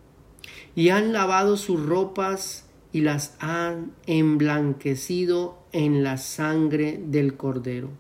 y 0.75 0.89
han 0.89 1.13
lavado 1.13 1.57
sus 1.57 1.85
ropas 1.85 2.67
y 2.93 3.01
las 3.01 3.37
han 3.41 3.93
emblanquecido 4.07 5.59
en 5.73 6.03
la 6.05 6.17
sangre 6.17 7.01
del 7.05 7.37
cordero. 7.37 7.91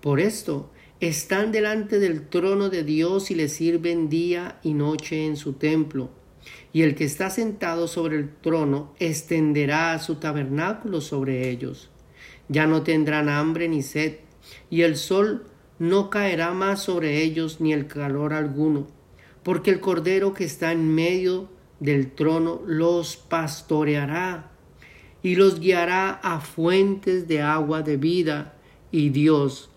Por 0.00 0.20
esto 0.20 0.70
están 1.00 1.52
delante 1.52 1.98
del 1.98 2.28
trono 2.28 2.70
de 2.70 2.84
Dios 2.84 3.30
y 3.30 3.34
le 3.34 3.48
sirven 3.48 4.08
día 4.08 4.58
y 4.62 4.74
noche 4.74 5.26
en 5.26 5.36
su 5.36 5.54
templo. 5.54 6.10
Y 6.72 6.82
el 6.82 6.94
que 6.94 7.04
está 7.04 7.30
sentado 7.30 7.88
sobre 7.88 8.16
el 8.16 8.34
trono 8.34 8.94
extenderá 8.98 9.98
su 9.98 10.16
tabernáculo 10.16 11.00
sobre 11.00 11.50
ellos. 11.50 11.90
Ya 12.48 12.66
no 12.66 12.82
tendrán 12.82 13.28
hambre 13.28 13.68
ni 13.68 13.82
sed, 13.82 14.18
y 14.68 14.82
el 14.82 14.96
sol 14.96 15.46
no 15.78 16.10
caerá 16.10 16.52
más 16.52 16.82
sobre 16.82 17.22
ellos 17.22 17.60
ni 17.60 17.72
el 17.72 17.86
calor 17.86 18.32
alguno, 18.32 18.86
porque 19.42 19.70
el 19.70 19.80
Cordero 19.80 20.32
que 20.32 20.44
está 20.44 20.72
en 20.72 20.94
medio 20.94 21.48
del 21.80 22.12
trono 22.12 22.62
los 22.66 23.16
pastoreará 23.16 24.50
y 25.22 25.36
los 25.36 25.58
guiará 25.58 26.10
a 26.10 26.40
fuentes 26.40 27.26
de 27.26 27.40
agua 27.40 27.82
de 27.82 27.96
vida, 27.96 28.54
y 28.92 29.08
Dios 29.08 29.70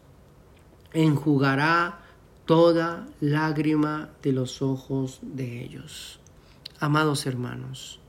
enjugará 0.93 2.01
toda 2.45 3.07
lágrima 3.19 4.09
de 4.21 4.33
los 4.33 4.61
ojos 4.61 5.19
de 5.21 5.63
ellos. 5.63 6.19
Amados 6.79 7.25
hermanos, 7.25 7.99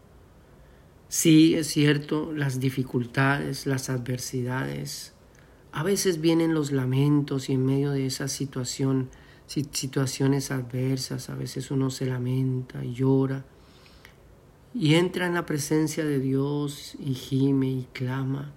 sí 1.09 1.55
es 1.55 1.69
cierto, 1.69 2.33
las 2.33 2.61
dificultades, 2.61 3.67
las 3.67 3.89
adversidades, 3.89 5.15
a 5.73 5.83
veces 5.83 6.21
vienen 6.21 6.55
los 6.55 6.73
lamentos 6.73 7.49
y 7.49 7.55
en 7.55 7.67
medio 7.67 7.91
de 7.91 8.07
esa 8.07 8.29
situación, 8.29 9.11
situaciones 9.47 10.51
adversas, 10.51 11.31
a 11.31 11.35
veces 11.35 11.71
uno 11.71 11.91
se 11.91 12.07
lamenta 12.07 12.85
y 12.85 12.95
llora 12.95 13.45
y 14.75 14.95
entra 14.95 15.27
en 15.27 15.35
la 15.35 15.47
presencia 15.47 16.05
de 16.05 16.21
Dios 16.21 16.97
y 16.99 17.15
gime 17.15 17.69
y 17.69 17.89
clama, 17.93 18.53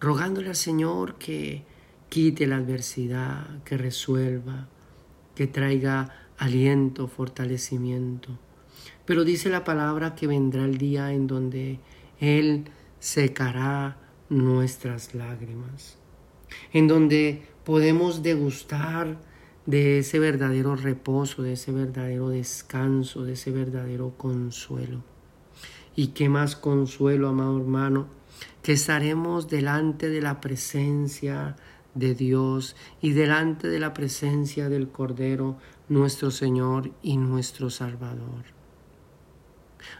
rogándole 0.00 0.48
al 0.48 0.56
Señor 0.56 1.14
que 1.16 1.64
quite 2.08 2.46
la 2.46 2.56
adversidad, 2.56 3.62
que 3.64 3.78
resuelva, 3.78 4.68
que 5.34 5.46
traiga 5.46 6.28
aliento, 6.38 7.06
fortalecimiento. 7.06 8.38
Pero 9.06 9.24
dice 9.24 9.48
la 9.48 9.64
palabra 9.64 10.14
que 10.14 10.26
vendrá 10.26 10.64
el 10.64 10.78
día 10.78 11.12
en 11.12 11.26
donde 11.26 11.80
Él 12.18 12.64
secará 12.98 13.96
nuestras 14.30 15.14
lágrimas, 15.14 15.98
en 16.72 16.88
donde 16.88 17.42
podemos 17.64 18.22
degustar 18.22 19.18
de 19.66 19.98
ese 19.98 20.18
verdadero 20.18 20.76
reposo, 20.76 21.42
de 21.42 21.52
ese 21.52 21.72
verdadero 21.72 22.30
descanso, 22.30 23.24
de 23.24 23.34
ese 23.34 23.50
verdadero 23.50 24.14
consuelo. 24.16 25.04
Y 25.94 26.08
qué 26.08 26.28
más 26.28 26.56
consuelo, 26.56 27.28
amado 27.28 27.58
hermano, 27.58 28.06
que 28.62 28.72
estaremos 28.72 29.48
delante 29.48 30.08
de 30.08 30.22
la 30.22 30.40
presencia 30.40 31.56
de 31.94 32.14
Dios 32.14 32.76
y 33.02 33.12
delante 33.12 33.68
de 33.68 33.80
la 33.80 33.92
presencia 33.92 34.68
del 34.68 34.88
Cordero, 34.88 35.58
nuestro 35.88 36.30
Señor 36.30 36.92
y 37.02 37.16
nuestro 37.16 37.68
Salvador. 37.68 38.59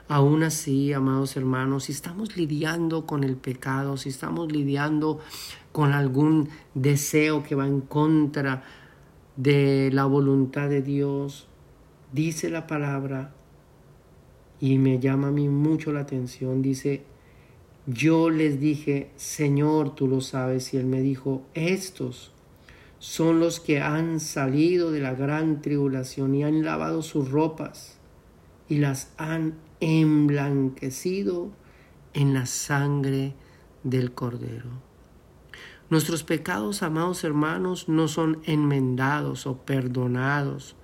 Aún 0.09 0.43
así, 0.43 0.93
amados 0.93 1.37
hermanos, 1.37 1.85
si 1.85 1.93
estamos 1.93 2.37
lidiando 2.37 3.07
con 3.07 3.25
el 3.25 3.37
pecado, 3.37 3.97
si 3.97 4.09
estamos 4.09 4.51
lidiando 4.51 5.21
con 5.73 5.93
algún 5.93 6.49
deseo 6.75 7.43
que 7.43 7.55
va 7.55 7.67
en 7.67 7.81
contra 7.81 8.63
de 9.37 9.91
la 9.93 10.05
voluntad 10.05 10.69
de 10.69 10.83
Dios, 10.83 11.49
dice 12.13 12.51
la 12.51 12.67
palabra 12.67 13.35
y 14.61 14.79
me 14.79 14.99
llama 14.99 15.29
a 15.29 15.33
mí 15.33 15.49
mucho 15.49 15.93
la 15.93 16.01
atención, 16.01 16.61
dice, 16.61 17.05
yo 17.87 18.31
les 18.31 18.61
dije, 18.61 19.11
Señor, 19.17 19.95
tú 19.95 20.07
lo 20.07 20.21
sabes, 20.21 20.75
y 20.75 20.77
él 20.77 20.87
me 20.87 21.01
dijo, 21.01 21.43
estos 21.55 22.33
son 22.99 23.41
los 23.41 23.61
que 23.61 23.81
han 23.81 24.21
salido 24.21 24.93
de 24.93 25.01
la 25.01 25.15
gran 25.15 25.63
tribulación 25.63 26.35
y 26.35 26.45
han 26.45 26.63
lavado 26.63 27.01
sus 27.01 27.31
ropas 27.31 27.99
y 28.69 28.77
las 28.77 29.13
han 29.17 29.55
emblanquecido 29.81 31.51
en 32.13 32.35
la 32.35 32.47
sangre 32.47 33.35
del 33.83 34.13
Cordero. 34.13 34.71
Nuestros 35.89 36.23
pecados, 36.23 36.83
amados 36.83 37.25
hermanos, 37.25 37.89
no 37.89 38.07
son 38.07 38.41
enmendados 38.45 39.47
o 39.47 39.59
perdonados 39.59 40.77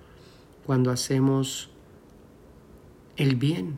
cuando 0.65 0.91
hacemos 0.91 1.69
el 3.15 3.35
bien. 3.35 3.77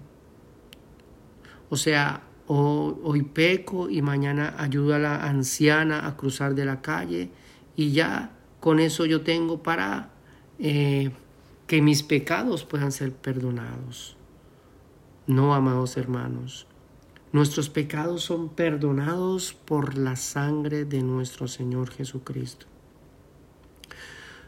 O 1.70 1.76
sea, 1.76 2.24
hoy 2.48 3.22
peco 3.22 3.90
y 3.92 4.02
mañana 4.02 4.56
ayudo 4.58 4.96
a 4.96 5.00
la 5.00 5.28
anciana 5.28 6.08
a 6.08 6.18
cruzar 6.18 6.56
de 6.56 6.66
la 6.66 6.82
calle 6.82 7.30
y 7.76 7.92
ya 7.92 8.32
con 8.60 8.80
eso 8.80 9.06
yo 9.06 9.22
tengo 9.22 9.62
para 9.62 10.10
eh, 10.58 11.12
que 11.68 11.82
mis 11.84 12.02
pecados 12.02 12.66
puedan 12.66 12.92
ser 12.92 13.14
perdonados. 13.14 14.18
No, 15.30 15.54
amados 15.54 15.96
hermanos, 15.96 16.66
nuestros 17.34 17.70
pecados 17.70 18.24
son 18.24 18.50
perdonados 18.50 19.54
por 19.54 19.96
la 19.96 20.16
sangre 20.16 20.86
de 20.86 21.04
nuestro 21.04 21.48
Señor 21.48 21.92
Jesucristo. 21.92 22.66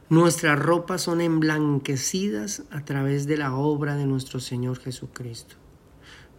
Nuestras 0.09 0.57
ropas 0.57 1.03
son 1.03 1.21
emblanquecidas 1.21 2.63
a 2.71 2.83
través 2.83 3.27
de 3.27 3.37
la 3.37 3.53
obra 3.53 3.95
de 3.95 4.07
nuestro 4.07 4.39
Señor 4.39 4.79
Jesucristo. 4.79 5.55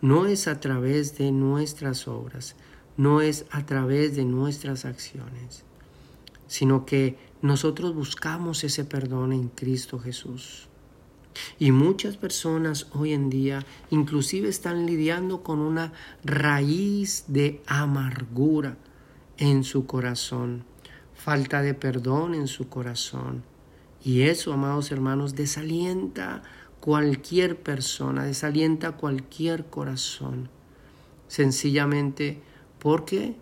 No 0.00 0.26
es 0.26 0.48
a 0.48 0.58
través 0.58 1.16
de 1.18 1.30
nuestras 1.30 2.08
obras, 2.08 2.56
no 2.96 3.20
es 3.20 3.46
a 3.52 3.64
través 3.64 4.16
de 4.16 4.24
nuestras 4.24 4.84
acciones, 4.86 5.64
sino 6.48 6.84
que 6.84 7.16
nosotros 7.42 7.94
buscamos 7.94 8.64
ese 8.64 8.84
perdón 8.84 9.32
en 9.34 9.46
Cristo 9.50 10.00
Jesús. 10.00 10.68
Y 11.58 11.72
muchas 11.72 12.16
personas 12.16 12.86
hoy 12.92 13.12
en 13.12 13.30
día 13.30 13.64
inclusive 13.90 14.48
están 14.48 14.86
lidiando 14.86 15.42
con 15.42 15.60
una 15.60 15.92
raíz 16.24 17.24
de 17.28 17.62
amargura 17.66 18.76
en 19.38 19.64
su 19.64 19.86
corazón, 19.86 20.64
falta 21.14 21.62
de 21.62 21.74
perdón 21.74 22.34
en 22.34 22.48
su 22.48 22.68
corazón. 22.68 23.42
Y 24.04 24.22
eso, 24.22 24.52
amados 24.52 24.90
hermanos, 24.90 25.34
desalienta 25.34 26.42
cualquier 26.80 27.62
persona, 27.62 28.24
desalienta 28.24 28.92
cualquier 28.92 29.66
corazón, 29.66 30.48
sencillamente 31.28 32.42
porque 32.78 33.36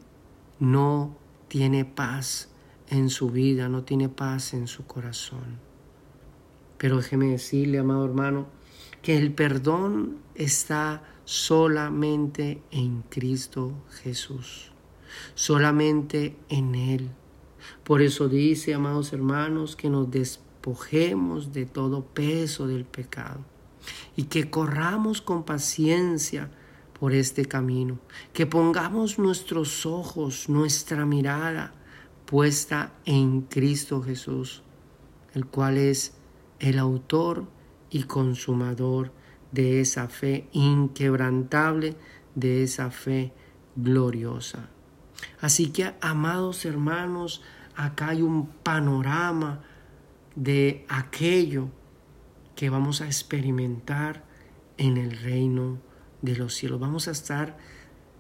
no 0.59 1.17
tiene 1.49 1.87
paz 1.87 2.51
en 2.89 3.09
su 3.09 3.31
vida, 3.31 3.69
no 3.69 3.83
tiene 3.85 4.11
paz 4.11 4.53
en 4.53 4.67
su 4.69 4.85
corazón. 4.87 5.70
Pero 6.81 6.97
déjeme 6.97 7.27
decirle, 7.27 7.79
amado 7.79 8.07
hermano, 8.07 8.47
que 9.03 9.19
el 9.19 9.35
perdón 9.35 10.17
está 10.35 11.03
solamente 11.27 12.63
en 12.71 13.03
Cristo 13.03 13.75
Jesús, 14.03 14.73
solamente 15.35 16.39
en 16.49 16.75
Él. 16.75 17.11
Por 17.85 18.01
eso 18.01 18.31
dice, 18.31 18.73
amados 18.73 19.13
hermanos, 19.13 19.77
que 19.77 19.91
nos 19.91 20.11
despojemos 20.11 21.53
de 21.53 21.67
todo 21.67 22.03
peso 22.03 22.67
del 22.67 22.87
pecado 22.87 23.45
y 24.17 24.25
que 24.25 24.49
corramos 24.49 25.21
con 25.21 25.45
paciencia 25.45 26.51
por 26.99 27.13
este 27.13 27.45
camino, 27.45 27.99
que 28.33 28.47
pongamos 28.47 29.19
nuestros 29.19 29.85
ojos, 29.85 30.49
nuestra 30.49 31.05
mirada 31.05 31.75
puesta 32.25 32.95
en 33.05 33.43
Cristo 33.43 34.01
Jesús, 34.01 34.63
el 35.35 35.45
cual 35.45 35.77
es 35.77 36.15
el 36.61 36.79
autor 36.79 37.49
y 37.91 38.05
consumador 38.05 39.13
de 39.51 39.81
esa 39.81 40.09
fe 40.09 40.49
inquebrantable, 40.53 41.97
de 42.35 42.63
esa 42.63 42.91
fe 42.91 43.33
gloriosa. 43.75 44.69
Así 45.41 45.71
que, 45.71 45.95
amados 46.01 46.65
hermanos, 46.65 47.43
acá 47.75 48.11
hay 48.11 48.23
un 48.23 48.47
panorama 48.47 49.63
de 50.37 50.85
aquello 50.89 51.69
que 52.55 52.71
vamos 52.71 53.01
a 53.01 53.07
experimentar 53.07 54.25
en 54.77 54.97
el 54.97 55.19
reino 55.19 55.79
de 56.23 56.37
los 56.37 56.55
cielos. 56.55 56.81
Vamos 56.81 57.09
a 57.09 57.11
estar 57.11 57.57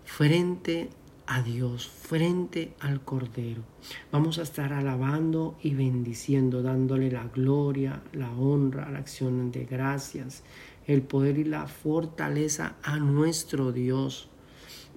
frente 0.04 0.90
a 1.30 1.42
Dios, 1.42 1.86
frente 1.86 2.74
al 2.80 3.02
Cordero. 3.04 3.62
Vamos 4.10 4.40
a 4.40 4.42
estar 4.42 4.72
alabando 4.72 5.56
y 5.62 5.74
bendiciendo, 5.74 6.60
dándole 6.60 7.08
la 7.08 7.28
gloria, 7.28 8.02
la 8.12 8.32
honra, 8.32 8.90
la 8.90 8.98
acción 8.98 9.52
de 9.52 9.64
gracias, 9.64 10.42
el 10.88 11.02
poder 11.02 11.38
y 11.38 11.44
la 11.44 11.68
fortaleza 11.68 12.74
a 12.82 12.96
nuestro 12.96 13.70
Dios. 13.70 14.28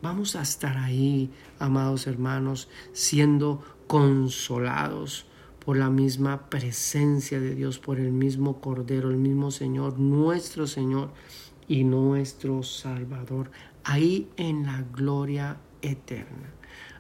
Vamos 0.02 0.36
a 0.36 0.42
estar 0.42 0.76
ahí, 0.76 1.30
amados 1.60 2.08
hermanos, 2.08 2.68
siendo 2.94 3.64
consolados 3.86 5.28
por 5.64 5.78
la 5.78 5.92
misma 5.92 6.50
presencia 6.50 7.40
de 7.40 7.54
Dios, 7.54 7.78
por 7.78 8.00
el 8.00 8.12
mismo 8.12 8.60
Cordero, 8.60 9.12
el 9.12 9.18
mismo 9.18 9.52
Señor, 9.52 10.00
nuestro 10.00 10.66
Señor 10.66 11.12
y 11.68 11.84
nuestro 11.84 12.64
Salvador, 12.64 13.52
ahí 13.84 14.30
en 14.36 14.66
la 14.66 14.82
gloria 14.82 15.58
eterna. 15.84 16.50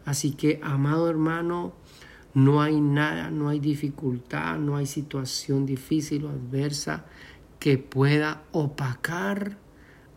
Así 0.05 0.31
que, 0.33 0.59
amado 0.61 1.09
hermano, 1.09 1.73
no 2.33 2.61
hay 2.61 2.79
nada, 2.79 3.31
no 3.31 3.49
hay 3.49 3.59
dificultad, 3.59 4.59
no 4.59 4.75
hay 4.75 4.85
situación 4.85 5.65
difícil 5.65 6.25
o 6.25 6.29
adversa 6.29 7.05
que 7.59 7.77
pueda 7.77 8.43
opacar 8.51 9.57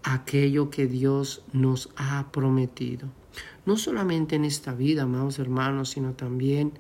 aquello 0.03 0.71
que 0.71 0.87
Dios 0.87 1.45
nos 1.53 1.91
ha 1.97 2.31
prometido. 2.33 3.09
No 3.67 3.77
solamente 3.77 4.37
en 4.37 4.45
esta 4.45 4.75
vida, 4.75 5.03
amados 5.03 5.39
hermanos, 5.39 5.91
sino 5.91 6.13
también 6.15 6.73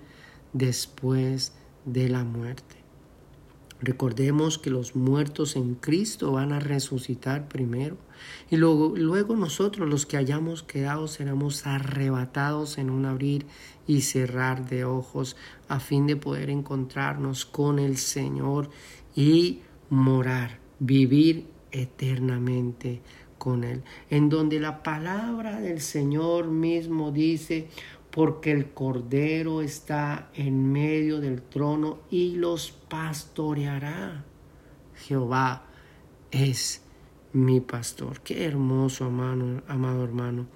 después 0.52 1.52
de 1.84 2.08
la 2.08 2.24
muerte. 2.24 2.75
Recordemos 3.80 4.58
que 4.58 4.70
los 4.70 4.96
muertos 4.96 5.54
en 5.54 5.74
Cristo 5.74 6.32
van 6.32 6.52
a 6.52 6.60
resucitar 6.60 7.46
primero 7.46 7.96
y 8.50 8.56
luego, 8.56 8.94
luego 8.96 9.36
nosotros 9.36 9.88
los 9.88 10.06
que 10.06 10.16
hayamos 10.16 10.62
quedado 10.62 11.08
seremos 11.08 11.66
arrebatados 11.66 12.78
en 12.78 12.88
un 12.88 13.04
abrir 13.04 13.44
y 13.86 14.00
cerrar 14.00 14.68
de 14.68 14.84
ojos 14.84 15.36
a 15.68 15.78
fin 15.80 16.06
de 16.06 16.16
poder 16.16 16.48
encontrarnos 16.48 17.44
con 17.44 17.78
el 17.78 17.98
Señor 17.98 18.70
y 19.14 19.60
morar, 19.90 20.58
vivir 20.78 21.46
eternamente 21.70 23.02
con 23.38 23.64
Él. 23.64 23.82
En 24.10 24.28
donde 24.28 24.58
la 24.58 24.82
palabra 24.82 25.60
del 25.60 25.80
Señor 25.80 26.48
mismo 26.48 27.12
dice, 27.12 27.68
porque 28.16 28.50
el 28.50 28.72
Cordero 28.72 29.60
está 29.60 30.30
en 30.32 30.72
medio 30.72 31.20
del 31.20 31.42
trono 31.42 31.98
y 32.10 32.36
los 32.36 32.72
pastoreará. 32.72 34.24
Jehová 34.94 35.66
es 36.30 36.80
mi 37.34 37.60
pastor. 37.60 38.22
Qué 38.22 38.46
hermoso, 38.46 39.04
amado, 39.04 39.62
amado 39.68 40.02
hermano. 40.02 40.46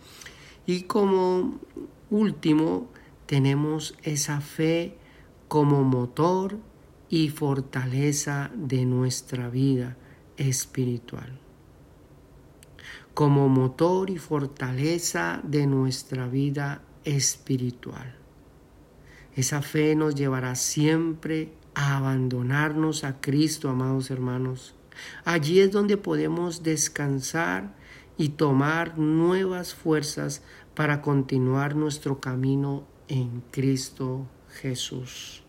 Y 0.65 0.85
como 0.85 1.61
último, 2.09 2.89
tenemos 3.27 3.95
esa 4.05 4.41
fe 4.41 4.97
como 5.47 5.85
motor 5.85 6.57
y 7.11 7.29
fortaleza 7.29 8.51
de 8.55 8.87
nuestra 8.87 9.51
vida 9.51 9.99
espiritual. 10.39 11.39
Como 13.13 13.51
motor 13.51 14.09
y 14.09 14.17
fortaleza 14.17 15.43
de 15.45 15.67
nuestra 15.67 16.27
vida 16.27 16.85
espiritual. 17.05 18.17
Esa 19.37 19.63
fe 19.63 19.95
nos 19.95 20.15
llevará 20.15 20.55
siempre 20.55 21.53
a 21.75 21.97
abandonarnos 21.97 23.05
a 23.05 23.21
Cristo, 23.21 23.69
amados 23.69 24.11
hermanos. 24.11 24.75
Allí 25.25 25.61
es 25.61 25.71
donde 25.71 25.97
podemos 25.97 26.63
descansar 26.63 27.75
y 28.19 28.31
tomar 28.31 28.99
nuevas 28.99 29.75
fuerzas 29.75 30.43
para 30.75 31.01
continuar 31.01 31.75
nuestro 31.75 32.21
camino 32.21 32.85
en 33.09 33.43
Cristo 33.51 34.27
Jesús. 34.61 35.43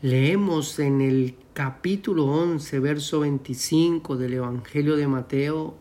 Leemos 0.00 0.78
en 0.78 1.00
el 1.00 1.34
capítulo 1.54 2.26
11, 2.26 2.78
verso 2.78 3.20
25 3.20 4.16
del 4.16 4.34
Evangelio 4.34 4.96
de 4.96 5.08
Mateo. 5.08 5.74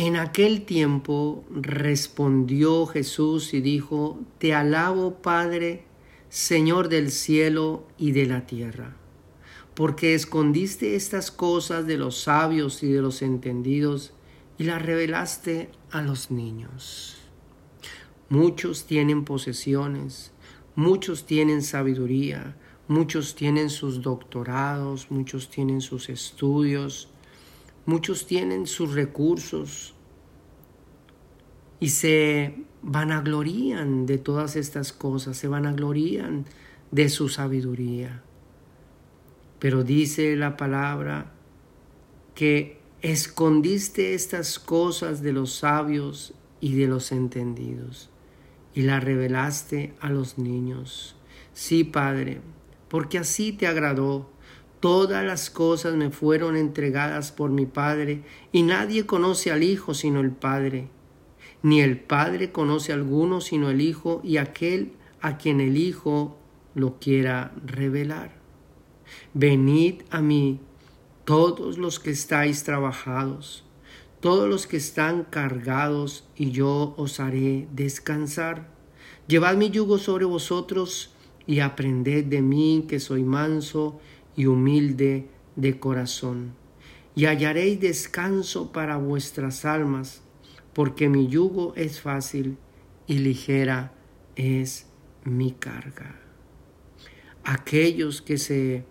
En 0.00 0.14
aquel 0.14 0.64
tiempo 0.64 1.44
respondió 1.50 2.86
Jesús 2.86 3.52
y 3.52 3.60
dijo, 3.60 4.20
Te 4.38 4.54
alabo, 4.54 5.20
Padre, 5.22 5.86
Señor 6.28 6.88
del 6.88 7.10
cielo 7.10 7.84
y 7.98 8.12
de 8.12 8.26
la 8.26 8.46
tierra, 8.46 8.94
porque 9.74 10.14
escondiste 10.14 10.94
estas 10.94 11.32
cosas 11.32 11.84
de 11.88 11.98
los 11.98 12.16
sabios 12.16 12.84
y 12.84 12.92
de 12.92 13.02
los 13.02 13.22
entendidos 13.22 14.12
y 14.56 14.62
las 14.62 14.80
revelaste 14.80 15.68
a 15.90 16.00
los 16.00 16.30
niños. 16.30 17.16
Muchos 18.28 18.84
tienen 18.84 19.24
posesiones, 19.24 20.30
muchos 20.76 21.26
tienen 21.26 21.60
sabiduría, 21.60 22.56
muchos 22.86 23.34
tienen 23.34 23.68
sus 23.68 24.00
doctorados, 24.00 25.10
muchos 25.10 25.50
tienen 25.50 25.80
sus 25.80 26.08
estudios, 26.08 27.08
muchos 27.88 28.26
tienen 28.26 28.66
sus 28.66 28.92
recursos 28.92 29.94
y 31.80 31.88
se 31.88 32.54
vanaglorían 32.82 34.04
de 34.04 34.18
todas 34.18 34.56
estas 34.56 34.92
cosas, 34.92 35.38
se 35.38 35.48
vanaglorían 35.48 36.44
de 36.90 37.08
su 37.08 37.30
sabiduría. 37.30 38.22
Pero 39.58 39.84
dice 39.84 40.36
la 40.36 40.58
palabra 40.58 41.32
que 42.34 42.78
escondiste 43.00 44.12
estas 44.12 44.58
cosas 44.58 45.22
de 45.22 45.32
los 45.32 45.54
sabios 45.54 46.34
y 46.60 46.74
de 46.74 46.88
los 46.88 47.10
entendidos 47.10 48.10
y 48.74 48.82
las 48.82 49.02
revelaste 49.02 49.94
a 50.00 50.10
los 50.10 50.36
niños. 50.36 51.16
Sí, 51.54 51.84
Padre, 51.84 52.42
porque 52.90 53.16
así 53.16 53.52
te 53.52 53.66
agradó. 53.66 54.30
Todas 54.80 55.24
las 55.24 55.50
cosas 55.50 55.96
me 55.96 56.10
fueron 56.10 56.56
entregadas 56.56 57.32
por 57.32 57.50
mi 57.50 57.66
Padre, 57.66 58.22
y 58.52 58.62
nadie 58.62 59.06
conoce 59.06 59.50
al 59.50 59.64
Hijo 59.64 59.92
sino 59.92 60.20
el 60.20 60.30
Padre, 60.30 60.88
ni 61.62 61.80
el 61.80 61.98
Padre 61.98 62.52
conoce 62.52 62.92
a 62.92 62.94
alguno 62.94 63.40
sino 63.40 63.70
el 63.70 63.80
Hijo 63.80 64.20
y 64.22 64.36
aquel 64.36 64.92
a 65.20 65.36
quien 65.36 65.60
el 65.60 65.76
Hijo 65.76 66.38
lo 66.74 67.00
quiera 67.00 67.52
revelar. 67.64 68.36
Venid 69.34 70.02
a 70.10 70.20
mí, 70.20 70.60
todos 71.24 71.76
los 71.76 71.98
que 71.98 72.10
estáis 72.10 72.62
trabajados, 72.62 73.64
todos 74.20 74.48
los 74.48 74.68
que 74.68 74.76
están 74.76 75.24
cargados, 75.24 76.24
y 76.36 76.52
yo 76.52 76.94
os 76.96 77.18
haré 77.18 77.66
descansar. 77.72 78.68
Llevad 79.26 79.56
mi 79.56 79.70
yugo 79.70 79.98
sobre 79.98 80.24
vosotros 80.24 81.12
y 81.46 81.60
aprended 81.60 82.26
de 82.26 82.42
mí 82.42 82.84
que 82.88 83.00
soy 83.00 83.24
manso 83.24 84.00
y 84.38 84.46
humilde 84.46 85.28
de 85.56 85.80
corazón, 85.80 86.54
y 87.16 87.24
hallaréis 87.24 87.80
descanso 87.80 88.70
para 88.70 88.96
vuestras 88.96 89.64
almas, 89.64 90.22
porque 90.72 91.08
mi 91.08 91.26
yugo 91.26 91.74
es 91.74 92.00
fácil 92.00 92.56
y 93.08 93.18
ligera 93.18 93.92
es 94.36 94.86
mi 95.24 95.50
carga. 95.50 96.20
Aquellos 97.42 98.22
que 98.22 98.38
se 98.38 98.84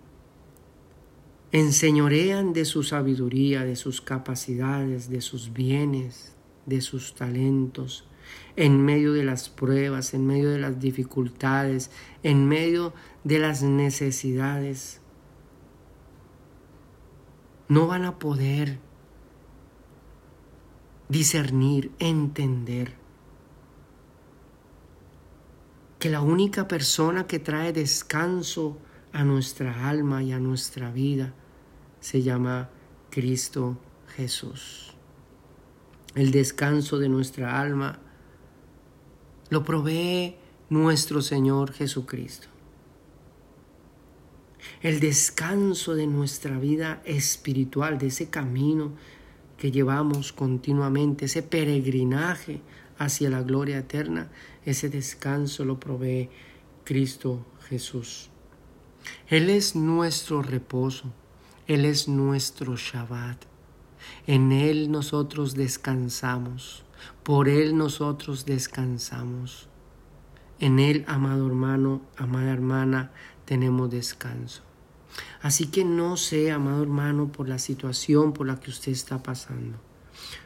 enseñorean 1.50 2.52
de 2.52 2.66
su 2.66 2.82
sabiduría, 2.82 3.64
de 3.64 3.76
sus 3.76 4.02
capacidades, 4.02 5.08
de 5.08 5.22
sus 5.22 5.54
bienes, 5.54 6.36
de 6.66 6.82
sus 6.82 7.14
talentos, 7.14 8.06
en 8.54 8.84
medio 8.84 9.14
de 9.14 9.24
las 9.24 9.48
pruebas, 9.48 10.12
en 10.12 10.26
medio 10.26 10.50
de 10.50 10.58
las 10.58 10.78
dificultades, 10.78 11.90
en 12.22 12.46
medio 12.46 12.92
de 13.24 13.38
las 13.38 13.62
necesidades. 13.62 15.00
No 17.68 17.86
van 17.86 18.04
a 18.04 18.18
poder 18.18 18.78
discernir, 21.08 21.92
entender 21.98 22.94
que 25.98 26.10
la 26.10 26.20
única 26.20 26.68
persona 26.68 27.26
que 27.26 27.38
trae 27.38 27.72
descanso 27.72 28.78
a 29.12 29.24
nuestra 29.24 29.88
alma 29.88 30.22
y 30.22 30.32
a 30.32 30.38
nuestra 30.38 30.90
vida 30.90 31.34
se 32.00 32.22
llama 32.22 32.70
Cristo 33.10 33.78
Jesús. 34.16 34.94
El 36.14 36.30
descanso 36.30 36.98
de 36.98 37.08
nuestra 37.08 37.60
alma 37.60 37.98
lo 39.50 39.64
provee 39.64 40.36
nuestro 40.68 41.22
Señor 41.22 41.72
Jesucristo. 41.72 42.48
El 44.82 45.00
descanso 45.00 45.94
de 45.94 46.06
nuestra 46.06 46.58
vida 46.58 47.02
espiritual, 47.04 47.98
de 47.98 48.08
ese 48.08 48.28
camino 48.28 48.92
que 49.56 49.70
llevamos 49.70 50.32
continuamente, 50.32 51.26
ese 51.26 51.42
peregrinaje 51.42 52.60
hacia 52.98 53.30
la 53.30 53.42
gloria 53.42 53.78
eterna, 53.78 54.30
ese 54.64 54.88
descanso 54.88 55.64
lo 55.64 55.78
provee 55.78 56.28
Cristo 56.84 57.44
Jesús. 57.68 58.30
Él 59.28 59.50
es 59.50 59.76
nuestro 59.76 60.42
reposo, 60.42 61.12
Él 61.66 61.84
es 61.84 62.08
nuestro 62.08 62.76
Shabbat. 62.76 63.44
En 64.26 64.52
Él 64.52 64.90
nosotros 64.90 65.54
descansamos, 65.54 66.84
por 67.22 67.48
Él 67.48 67.76
nosotros 67.76 68.44
descansamos. 68.44 69.68
En 70.60 70.78
Él, 70.78 71.04
amado 71.06 71.46
hermano, 71.46 72.02
amada 72.16 72.52
hermana, 72.52 73.12
tenemos 73.48 73.90
descanso. 73.90 74.62
Así 75.40 75.68
que 75.68 75.84
no 75.84 76.16
sé, 76.16 76.50
amado 76.50 76.82
hermano, 76.82 77.32
por 77.32 77.48
la 77.48 77.58
situación 77.58 78.32
por 78.34 78.46
la 78.46 78.60
que 78.60 78.70
usted 78.70 78.92
está 78.92 79.22
pasando. 79.22 79.78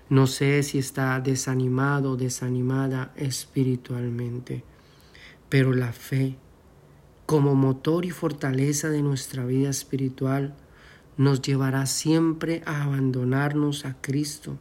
No 0.09 0.27
sé 0.27 0.63
si 0.63 0.79
está 0.79 1.19
desanimado 1.21 2.13
o 2.13 2.17
desanimada 2.17 3.13
espiritualmente, 3.17 4.63
pero 5.49 5.73
la 5.73 5.93
fe 5.93 6.37
como 7.33 7.55
motor 7.55 8.05
y 8.05 8.11
fortaleza 8.11 8.91
de 8.91 9.01
nuestra 9.01 9.47
vida 9.47 9.71
espiritual, 9.71 10.55
nos 11.17 11.41
llevará 11.41 11.87
siempre 11.87 12.63
a 12.67 12.83
abandonarnos 12.83 13.87
a 13.87 13.97
Cristo. 14.03 14.59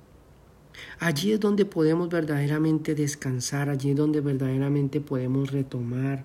Allí 1.00 1.34
es 1.34 1.40
donde 1.42 1.66
podemos 1.66 2.08
verdaderamente 2.08 2.96
descansar, 2.96 3.70
allí 3.70 3.90
es 3.90 3.96
donde 3.98 4.22
verdaderamente 4.22 5.02
podemos 5.02 5.52
retomar 5.52 6.24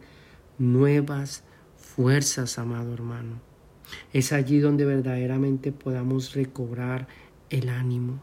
nuevas 0.58 1.42
fuerzas, 1.96 2.58
amado 2.58 2.92
hermano. 2.92 3.40
Es 4.12 4.32
allí 4.32 4.58
donde 4.58 4.84
verdaderamente 4.84 5.72
podamos 5.72 6.34
recobrar 6.34 7.08
el 7.48 7.70
ánimo. 7.70 8.20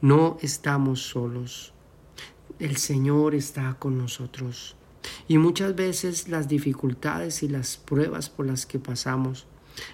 No 0.00 0.38
estamos 0.40 1.02
solos. 1.02 1.74
El 2.58 2.78
Señor 2.78 3.34
está 3.34 3.76
con 3.78 3.98
nosotros. 3.98 4.74
Y 5.28 5.36
muchas 5.36 5.74
veces 5.74 6.28
las 6.28 6.48
dificultades 6.48 7.42
y 7.42 7.48
las 7.48 7.76
pruebas 7.76 8.30
por 8.30 8.46
las 8.46 8.64
que 8.64 8.78
pasamos 8.78 9.46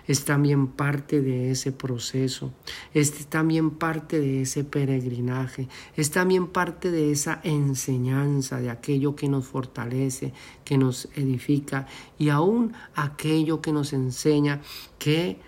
es 0.07 0.25
también 0.25 0.69
parte 0.69 1.21
de 1.21 1.51
ese 1.51 1.73
proceso, 1.73 2.53
es 2.95 3.27
también 3.27 3.71
parte 3.71 4.21
de 4.21 4.43
ese 4.43 4.65
peregrinaje, 4.65 5.69
es 5.97 6.11
también 6.11 6.49
parte 6.49 6.91
de 6.91 7.11
esa 7.11 7.41
enseñanza, 7.43 8.61
de 8.61 8.71
aquello 8.71 9.15
que 9.17 9.29
nos 9.29 9.47
fortalece, 9.47 10.33
que 10.65 10.79
nos 10.79 11.09
edifica 11.15 11.87
y 12.19 12.29
aún 12.29 12.73
aquello 12.95 13.61
que 13.61 13.73
nos 13.73 13.93
enseña 13.93 14.61
que 14.99 15.39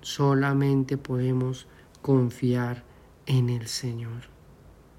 solamente 0.00 0.96
podemos 0.96 1.66
confiar 2.02 2.84
en 3.26 3.50
el 3.50 3.66
Señor. 3.68 4.30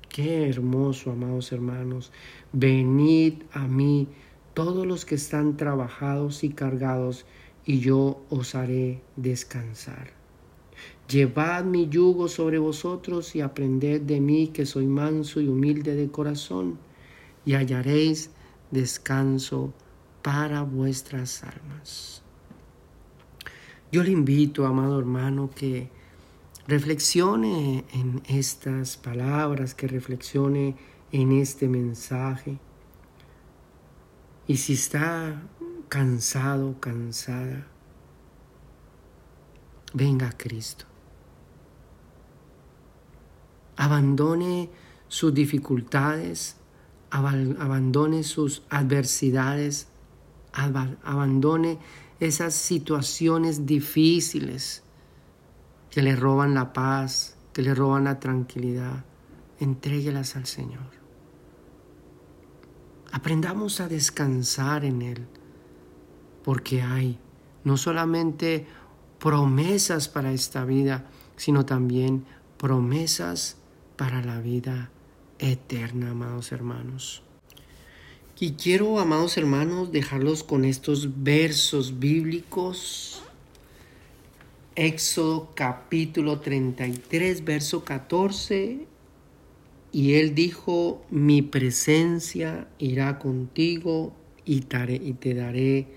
Qué 0.09 0.49
hermoso, 0.49 1.11
amados 1.11 1.51
hermanos. 1.51 2.11
Venid 2.51 3.43
a 3.53 3.67
mí 3.67 4.09
todos 4.53 4.85
los 4.85 5.05
que 5.05 5.15
están 5.15 5.55
trabajados 5.55 6.43
y 6.43 6.49
cargados, 6.49 7.25
y 7.65 7.79
yo 7.79 8.23
os 8.29 8.55
haré 8.55 9.01
descansar. 9.15 10.11
Llevad 11.07 11.65
mi 11.65 11.89
yugo 11.89 12.27
sobre 12.27 12.57
vosotros 12.57 13.35
y 13.35 13.41
aprended 13.41 14.01
de 14.01 14.21
mí 14.21 14.47
que 14.47 14.65
soy 14.65 14.87
manso 14.87 15.41
y 15.41 15.47
humilde 15.47 15.95
de 15.95 16.09
corazón, 16.09 16.79
y 17.45 17.53
hallaréis 17.53 18.29
descanso 18.71 19.73
para 20.21 20.61
vuestras 20.61 21.43
almas. 21.43 22.21
Yo 23.91 24.03
le 24.03 24.11
invito, 24.11 24.65
amado 24.65 24.97
hermano, 24.97 25.49
que 25.53 25.89
reflexione 26.67 27.83
en 27.93 28.21
estas 28.29 28.95
palabras, 28.95 29.75
que 29.75 29.87
reflexione 29.87 30.77
en 31.11 31.33
este 31.33 31.67
mensaje. 31.67 32.57
Y 34.47 34.57
si 34.57 34.73
está 34.73 35.41
cansado, 35.91 36.79
cansada, 36.79 37.67
venga 39.93 40.29
a 40.29 40.31
Cristo. 40.31 40.85
Abandone 43.75 44.69
sus 45.09 45.33
dificultades, 45.33 46.55
abandone 47.09 48.23
sus 48.23 48.63
adversidades, 48.69 49.89
abandone 50.53 51.77
esas 52.21 52.53
situaciones 52.53 53.65
difíciles 53.65 54.83
que 55.89 56.01
le 56.01 56.15
roban 56.15 56.53
la 56.53 56.71
paz, 56.71 57.35
que 57.51 57.63
le 57.63 57.75
roban 57.75 58.05
la 58.05 58.17
tranquilidad. 58.17 59.03
Entréguelas 59.59 60.37
al 60.37 60.45
Señor. 60.45 60.89
Aprendamos 63.11 63.81
a 63.81 63.89
descansar 63.89 64.85
en 64.85 65.01
Él, 65.01 65.27
porque 66.43 66.81
hay 66.81 67.17
no 67.63 67.77
solamente 67.77 68.65
promesas 69.19 70.07
para 70.07 70.31
esta 70.31 70.65
vida, 70.65 71.05
sino 71.35 71.65
también 71.65 72.25
promesas 72.57 73.57
para 73.95 74.21
la 74.21 74.39
vida 74.41 74.89
eterna, 75.39 76.11
amados 76.11 76.51
hermanos. 76.51 77.23
Y 78.39 78.53
quiero, 78.53 78.99
amados 78.99 79.37
hermanos, 79.37 79.91
dejarlos 79.91 80.43
con 80.43 80.65
estos 80.65 81.23
versos 81.23 81.99
bíblicos. 81.99 83.21
Éxodo 84.75 85.51
capítulo 85.53 86.39
33, 86.39 87.43
verso 87.43 87.83
14 87.83 88.87
y 89.91 90.13
él 90.13 90.33
dijo, 90.33 91.05
mi 91.09 91.41
presencia 91.41 92.67
irá 92.79 93.19
contigo 93.19 94.13
y 94.45 94.61
te 94.61 95.33
daré 95.33 95.87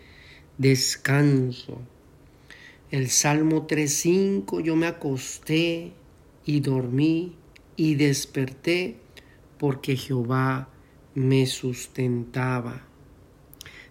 descanso. 0.59 1.81
El 2.91 3.09
Salmo 3.11 3.67
3.5, 3.67 4.63
yo 4.63 4.77
me 4.77 4.87
acosté 4.87 5.93
y 6.45 6.61
dormí 6.61 7.35
y 7.77 7.97
desperté 7.97 8.99
porque 9.59 9.97
Jehová 9.97 10.69
me 11.15 11.47
sustentaba. 11.47 12.87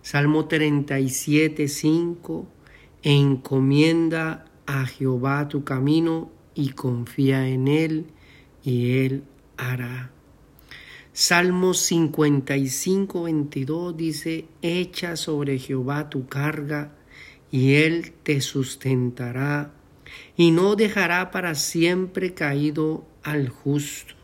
Salmo 0.02 0.48
37.5, 0.48 2.46
encomienda 3.04 4.46
a 4.66 4.86
Jehová 4.86 5.48
tu 5.48 5.64
camino 5.64 6.32
y 6.56 6.70
confía 6.70 7.48
en 7.48 7.68
él 7.68 8.06
y 8.64 9.00
él 9.00 9.24
hará. 9.58 10.12
Salmo 11.16 11.76
55, 11.76 13.24
22 13.24 13.96
dice, 13.96 14.46
echa 14.64 15.16
sobre 15.16 15.60
Jehová 15.60 16.10
tu 16.10 16.28
carga 16.28 16.96
y 17.52 17.76
él 17.76 18.14
te 18.24 18.42
sustentará 18.42 19.74
y 20.36 20.50
no 20.50 20.76
dejará 20.76 21.30
para 21.30 21.54
siempre 21.54 22.34
caído 22.34 23.06
al 23.22 23.50
justo. 23.50 24.16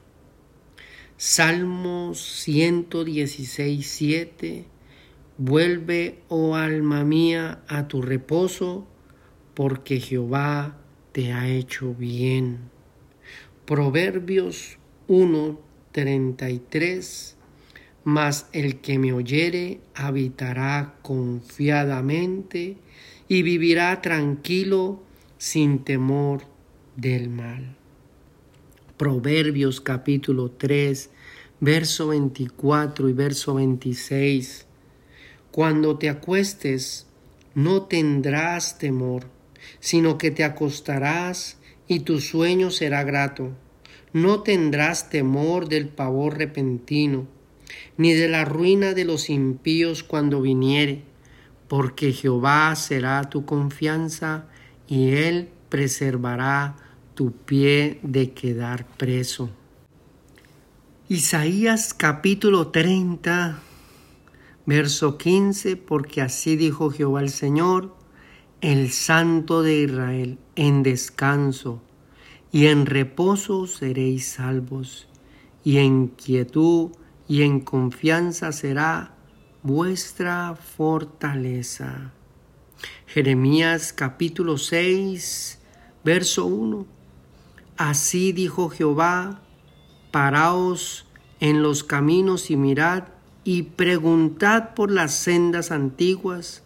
Salmo 1.15 2.15
116, 2.15 3.88
7 3.88 4.65
Vuelve, 5.41 6.19
oh 6.28 6.56
alma 6.56 7.06
mía, 7.06 7.63
a 7.69 7.88
tu 7.88 8.02
reposo, 8.02 8.88
porque 9.54 10.02
Jehová 10.02 10.75
te 11.13 11.32
ha 11.32 11.47
hecho 11.47 11.93
bien. 11.93 12.71
Proverbios 13.65 14.80
1.33 16.05 17.35
Mas 18.03 18.47
el 18.53 18.79
que 18.79 18.97
me 18.97 19.13
oyere 19.13 19.81
habitará 19.93 20.95
confiadamente 21.01 22.77
y 23.27 23.43
vivirá 23.43 24.01
tranquilo 24.01 25.03
sin 25.38 25.83
temor 25.83 26.43
del 26.95 27.29
mal. 27.29 27.75
Proverbios 28.97 29.81
capítulo 29.81 30.51
3, 30.51 31.09
verso 31.59 32.07
24 32.07 33.09
y 33.09 33.13
verso 33.13 33.53
26. 33.55 34.65
Cuando 35.51 35.97
te 35.97 36.09
acuestes, 36.09 37.07
no 37.53 37.83
tendrás 37.83 38.77
temor, 38.77 39.27
sino 39.79 40.17
que 40.17 40.31
te 40.31 40.43
acostarás 40.43 41.57
y 41.88 42.01
tu 42.01 42.19
sueño 42.19 42.71
será 42.71 43.03
grato 43.03 43.53
no 44.13 44.41
tendrás 44.41 45.09
temor 45.09 45.69
del 45.69 45.87
pavor 45.87 46.37
repentino, 46.37 47.27
ni 47.97 48.13
de 48.13 48.27
la 48.27 48.45
ruina 48.45 48.93
de 48.93 49.05
los 49.05 49.29
impíos 49.29 50.03
cuando 50.03 50.41
viniere, 50.41 51.03
porque 51.67 52.11
Jehová 52.11 52.75
será 52.75 53.29
tu 53.29 53.45
confianza 53.45 54.47
y 54.87 55.11
él 55.11 55.49
preservará 55.69 56.75
tu 57.13 57.31
pie 57.31 57.99
de 58.01 58.31
quedar 58.31 58.87
preso. 58.97 59.51
Isaías 61.07 61.93
capítulo 61.93 62.69
30, 62.69 63.59
verso 64.65 65.17
15, 65.17 65.75
porque 65.75 66.21
así 66.21 66.55
dijo 66.55 66.89
Jehová 66.89 67.21
el 67.21 67.29
Señor, 67.29 67.95
el 68.61 68.91
Santo 68.91 69.61
de 69.61 69.81
Israel, 69.81 70.39
en 70.55 70.81
descanso 70.83 71.81
y 72.51 72.67
en 72.67 72.85
reposo 72.85 73.67
seréis 73.67 74.27
salvos, 74.27 75.07
y 75.63 75.77
en 75.77 76.07
quietud 76.07 76.91
y 77.27 77.43
en 77.43 77.59
confianza 77.59 78.51
será 78.51 79.13
vuestra 79.62 80.55
fortaleza. 80.55 82.12
Jeremías 83.05 83.93
capítulo 83.93 84.57
6, 84.57 85.59
verso 86.03 86.45
1. 86.45 86.85
Así 87.77 88.31
dijo 88.31 88.69
Jehová, 88.69 89.41
paraos 90.12 91.05
en 91.39 91.62
los 91.62 91.83
caminos 91.83 92.49
y 92.49 92.57
mirad 92.57 93.03
y 93.43 93.63
preguntad 93.63 94.73
por 94.73 94.91
las 94.91 95.13
sendas 95.13 95.71
antiguas, 95.71 96.63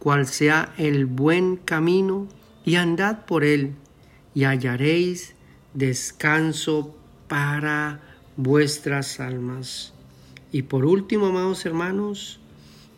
cuál 0.00 0.26
sea 0.26 0.74
el 0.78 1.06
buen 1.06 1.56
camino, 1.56 2.26
y 2.64 2.76
andad 2.76 3.24
por 3.24 3.44
él 3.44 3.76
y 4.34 4.44
hallaréis 4.44 5.34
descanso 5.74 6.94
para 7.28 8.00
vuestras 8.36 9.20
almas. 9.20 9.92
Y 10.52 10.62
por 10.62 10.84
último, 10.84 11.26
amados 11.26 11.64
hermanos, 11.64 12.40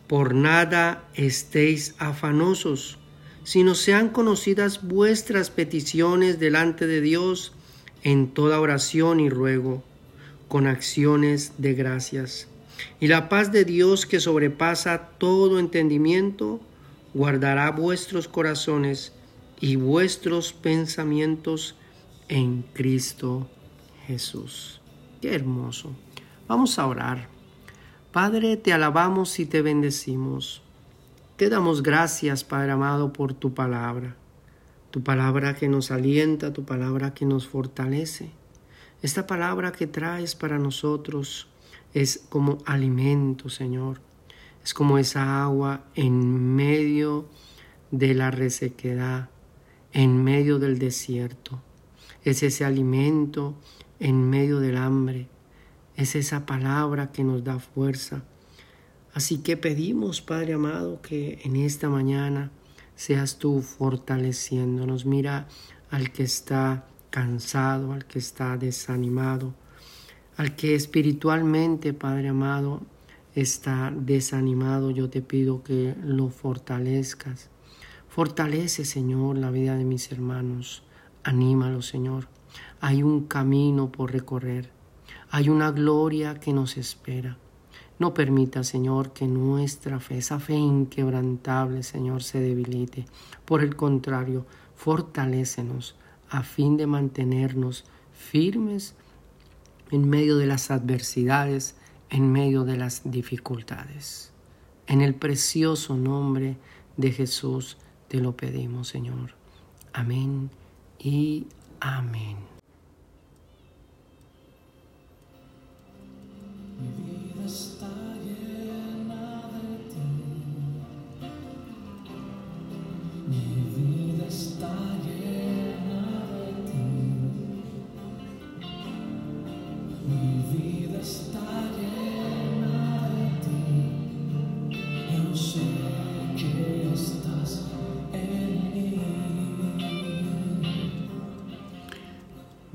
por 0.07 0.35
nada 0.35 1.03
estéis 1.15 1.95
afanosos, 1.97 2.97
sino 3.43 3.75
sean 3.75 4.09
conocidas 4.09 4.87
vuestras 4.87 5.49
peticiones 5.49 6.39
delante 6.39 6.87
de 6.87 7.01
Dios 7.01 7.53
en 8.03 8.27
toda 8.27 8.59
oración 8.59 9.19
y 9.19 9.29
ruego, 9.29 9.83
con 10.47 10.67
acciones 10.67 11.53
de 11.57 11.73
gracias. 11.73 12.47
Y 12.99 13.07
la 13.07 13.29
paz 13.29 13.51
de 13.51 13.65
Dios 13.65 14.05
que 14.05 14.19
sobrepasa 14.19 15.09
todo 15.17 15.59
entendimiento, 15.59 16.59
guardará 17.13 17.71
vuestros 17.71 18.27
corazones 18.27 19.13
y 19.59 19.75
vuestros 19.75 20.53
pensamientos 20.53 21.75
en 22.27 22.63
Cristo 22.73 23.47
Jesús. 24.07 24.81
Qué 25.21 25.33
hermoso. 25.33 25.91
Vamos 26.47 26.77
a 26.77 26.87
orar. 26.87 27.27
Padre, 28.11 28.57
te 28.57 28.73
alabamos 28.73 29.39
y 29.39 29.45
te 29.45 29.61
bendecimos. 29.61 30.61
Te 31.37 31.49
damos 31.49 31.83
gracias, 31.83 32.43
Padre 32.43 32.71
amado, 32.71 33.11
por 33.11 33.33
tu 33.33 33.53
palabra. 33.53 34.15
Tu 34.91 35.03
palabra 35.03 35.55
que 35.55 35.67
nos 35.67 35.91
alienta, 35.91 36.53
tu 36.53 36.63
palabra 36.63 37.13
que 37.13 37.25
nos 37.25 37.47
fortalece. 37.47 38.31
Esta 39.01 39.27
palabra 39.27 39.71
que 39.71 39.87
traes 39.87 40.35
para 40.35 40.57
nosotros 40.57 41.47
es 41.93 42.25
como 42.29 42.59
alimento, 42.65 43.49
Señor. 43.49 43.99
Es 44.63 44.73
como 44.73 44.97
esa 44.97 45.43
agua 45.43 45.83
en 45.95 46.55
medio 46.55 47.27
de 47.91 48.13
la 48.13 48.31
resequedad 48.31 49.29
en 49.95 50.21
medio 50.21 50.59
del 50.59 50.77
desierto. 50.77 51.61
Es 52.21 52.43
ese 52.43 52.65
alimento 52.65 53.55
en 53.97 54.29
medio 54.29 54.59
del 54.59 54.75
hambre. 54.75 55.29
Es 55.95 56.17
esa 56.17 56.45
palabra 56.45 57.13
que 57.13 57.23
nos 57.23 57.45
da 57.45 57.59
fuerza. 57.59 58.25
Así 59.13 59.37
que 59.37 59.55
pedimos, 59.55 60.19
Padre 60.19 60.55
amado, 60.55 61.01
que 61.01 61.39
en 61.45 61.55
esta 61.55 61.87
mañana 61.87 62.51
seas 62.95 63.39
tú 63.39 63.61
fortaleciéndonos. 63.61 65.05
Mira 65.05 65.47
al 65.89 66.11
que 66.11 66.23
está 66.23 66.89
cansado, 67.09 67.93
al 67.93 68.05
que 68.05 68.19
está 68.19 68.57
desanimado, 68.57 69.55
al 70.35 70.57
que 70.57 70.75
espiritualmente, 70.75 71.93
Padre 71.93 72.27
amado, 72.27 72.81
está 73.33 73.93
desanimado. 73.95 74.91
Yo 74.91 75.09
te 75.09 75.21
pido 75.21 75.63
que 75.63 75.95
lo 76.03 76.27
fortalezcas 76.27 77.49
Fortalece, 78.15 78.85
Señor, 78.85 79.37
la 79.37 79.51
vida 79.51 79.75
de 79.75 79.83
mis 79.83 80.09
hermanos. 80.09 80.83
Anímalo, 81.25 81.81
Señor. 81.81 82.29
Hay 82.79 83.03
un 83.03 83.25
camino 83.27 83.91
por 83.91 84.13
recorrer. 84.13 84.71
Hay 85.31 85.49
una 85.49 85.71
gloria 85.71 86.39
que 86.39 86.53
nos 86.53 86.77
espera. 86.77 87.37
No 87.99 88.13
permita, 88.13 88.63
Señor, 88.63 89.11
que 89.11 89.27
nuestra 89.27 89.99
fe, 89.99 90.19
esa 90.19 90.39
fe 90.39 90.53
inquebrantable, 90.53 91.83
Señor, 91.83 92.23
se 92.23 92.39
debilite. 92.39 93.05
Por 93.43 93.61
el 93.61 93.75
contrario, 93.75 94.45
fortalécenos 94.77 95.97
a 96.29 96.41
fin 96.43 96.77
de 96.77 96.87
mantenernos 96.87 97.83
firmes 98.13 98.95
en 99.91 100.07
medio 100.07 100.37
de 100.37 100.45
las 100.45 100.71
adversidades, 100.71 101.75
en 102.09 102.31
medio 102.31 102.63
de 102.63 102.77
las 102.77 103.01
dificultades. 103.03 104.31
En 104.87 105.01
el 105.01 105.15
precioso 105.15 105.97
nombre 105.97 106.55
de 106.95 107.11
Jesús 107.11 107.77
te 108.07 108.19
lo 108.19 108.35
pedimos, 108.35 108.87
Señor. 108.87 109.33
Amén 109.93 110.49
y 110.99 111.47
amén. 111.79 112.54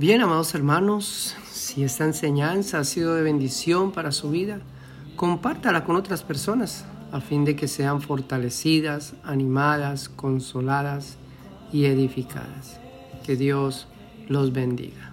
Bien, 0.00 0.22
amados 0.22 0.54
hermanos, 0.54 1.36
si 1.52 1.84
esta 1.84 2.06
enseñanza 2.06 2.78
ha 2.78 2.84
sido 2.84 3.16
de 3.16 3.22
bendición 3.22 3.92
para 3.92 4.12
su 4.12 4.30
vida, 4.30 4.60
compártala 5.14 5.84
con 5.84 5.94
otras 5.94 6.22
personas 6.22 6.86
a 7.12 7.20
fin 7.20 7.44
de 7.44 7.54
que 7.54 7.68
sean 7.68 8.00
fortalecidas, 8.00 9.12
animadas, 9.24 10.08
consoladas 10.08 11.18
y 11.70 11.84
edificadas. 11.84 12.80
Que 13.26 13.36
Dios 13.36 13.88
los 14.26 14.54
bendiga. 14.54 15.09